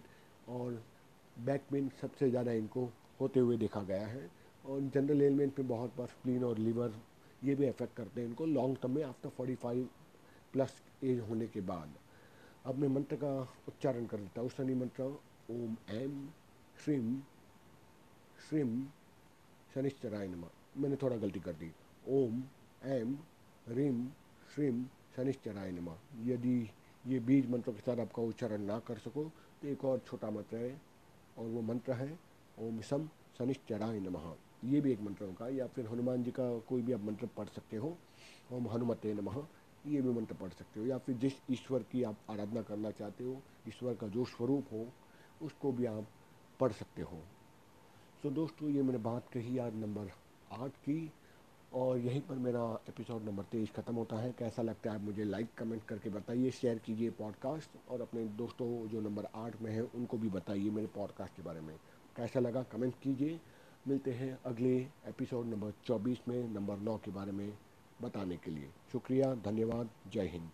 और 0.50 0.82
बैक 1.46 1.64
पेन 1.72 1.90
सबसे 2.02 2.30
ज़्यादा 2.30 2.52
इनको 2.54 2.90
होते 3.20 3.40
हुए 3.40 3.58
देखा 3.58 3.82
गया 3.84 4.08
है। 4.08 4.30
और 4.64 4.82
जनरल 4.94 5.22
एलमेंट 5.22 5.54
पे 5.56 5.64
बहुत 5.66 5.96
बार 5.98 6.08
स्प्लीन 6.08 6.44
और 6.44 6.58
लीवर 6.60 6.94
ये 7.44 7.56
भी 7.56 7.66
अफेक्ट 7.68 7.96
करते 7.96 8.22
हैं 8.22 8.28
इनको 8.28 8.46
लॉन्ग 8.48 8.78
टर्म 8.82 8.92
में 8.92 9.04
after 9.04 9.30
forty 9.30 9.56
five 9.56 9.88
plus 10.54 10.82
age 11.04 11.20
होने 11.30 11.48
के 11.48 11.62
बाद। 11.64 11.94
अब 12.66 12.78
मैं 12.78 12.88
मंत्र 12.90 13.16
का 13.16 13.30
उच्चारण 13.68 14.06
कर 14.06 14.18
देता 14.18 14.42
हूँ। 14.42 14.50
शनि 14.50 14.74
मंत्र, 14.76 15.04
ओम 15.52 15.76
एम 15.92 16.28
श्रीम 16.84 17.16
श्रीम 18.40 18.82
शनिश्चराय 19.74 20.28
नमा। 20.28 20.50
मैंने 20.78 20.96
थोड़ा 21.02 21.16
गलती 21.18 21.40
कर 21.40 21.54
दी। 21.54 21.72
ओम 22.10 22.44
एम 22.86 23.18
रिम 23.70 24.06
श्रीम 24.56 24.84
शनिश्चराय 25.16 25.72
नमा। 25.72 25.98
यदि 26.26 26.60
ये 27.06 27.20
बीज 27.20 27.50
मंत्रों 27.52 27.74
के 27.74 27.82
साथ 27.82 28.00
आपका 28.00 28.22
उच्चारण 28.24 28.62
ना 28.62 28.80
कर 28.80 28.98
सको 28.98 29.24
तो 29.62 29.68
एक 29.68 29.86
और 29.86 30.02
छोटा 30.08 30.30
मंत्र 30.30 30.58
है, 30.58 30.82
और 31.38 31.46
वो 31.46 31.62
मंत्र 31.64 31.94
है, 31.94 32.18
ओम 32.58 32.82
सम 32.82 33.08
शनिश्चराय 33.38 34.00
नमः। 34.00 34.34
ये 34.66 34.82
भी 34.82 34.92
एक 34.92 35.02
मंत्र 35.02 35.26
होगा 35.26 35.48
या 35.50 35.68
फिर 35.68 35.88
हनुमान 35.88 36.24
जी 36.24 36.32
का 36.32 36.48
कोई 36.60 36.82
भी 36.82 36.94
आप 36.94 37.04
मंत्र 37.06 37.28
पढ़ 37.38 37.48
सकते 37.48 37.78
हो, 37.78 37.98
ओम 38.54 38.68
हनुमते 38.68 39.14
नमः, 39.14 39.38
ये 39.86 40.02
भी 40.02 40.10
मंत्र 40.10 40.36
पढ़ 40.36 40.52
सकते 40.52 40.80
हो। 40.80 40.86
या 40.86 40.98
फिर 40.98 41.16
जिस 41.18 41.34
ईश्वर 41.52 41.84
की 41.92 42.04
आप 42.04 42.18
आराधना 42.30 42.62
करना 42.62 42.92
चाहते 42.92 43.24
हो, 43.24 43.42
ईश्वर 43.68 43.96
का 43.96 44.08
जो 44.08 44.26
स्वरूप 44.26 44.74
हो, 44.74 44.86
उसको 45.42 45.72
भी 45.72 45.86
आप 45.86 46.08
पढ़ 46.60 46.72
सकते 46.72 47.02
हो। 47.02 47.22
सो 48.24 48.30
दोस्तों, 48.32 48.70
ये 48.70 48.82
मैंने 48.82 49.00
बात 49.00 49.30
कही 49.30 49.58
आज 49.58 49.76
नंबर 49.76 50.12
आठ 50.54 50.78
की 50.80 51.12
और 51.78 51.98
यहीं 51.98 52.22
पर 52.22 52.36
मेरा 52.36 52.80
एपिसोड 52.90 53.24
नंबर 53.24 53.44
तेईस 53.44 53.72
ख़त्म 53.72 53.96
होता 53.96 54.16
है। 54.16 54.32
कैसा 54.32 54.62
लगता 54.62 54.90
है 54.90 54.96
आप 54.96 55.02
मुझे 55.02 55.24
लाइक 55.24 55.48
कमेंट 55.58 55.84
करके 55.84 56.10
बताइए 56.10 56.52
शेयर 56.52 56.78
कीजिए 56.78 57.10
पॉडकास्ट 57.10 57.90
और 57.90 58.02
अपने 58.02 58.26
दोस्तों 58.26 58.88
जो 58.88 59.02
नंबर 59.02 59.28
आठ 59.36 59.62
में 59.62 59.72
है, 59.72 59.82
उनको 59.82 60.18
भी 60.18 60.30
बताइए 60.30 60.70
मेरे 60.70 60.88
पॉडकास्ट 60.88 61.36
के 61.36 61.42
बारे 61.42 61.62
में। 61.62 61.76
कैसा 62.16 62.40
लगा 62.40 62.64
कमेंट 62.64 62.94
कीजिए। 63.04 63.42
मिलते 63.88 64.12
हैं 64.12 64.40
अगले 64.46 64.78
एपिसोड 65.06 65.46
नंबर 65.46 65.72
24 65.86 66.22
में, 66.28 66.50
नंबर 66.50 66.78
नौ 66.78 66.98
के 66.98 67.12
बारे 67.12 67.32
में 67.32 67.58
बताने 68.02 68.38
के 68.38 68.52
लिए। 68.52 68.70
शुक्रिया, 68.92 69.36
धन्यवाद, 69.36 69.90
जय 70.12 70.28
हिंद। 70.28 70.50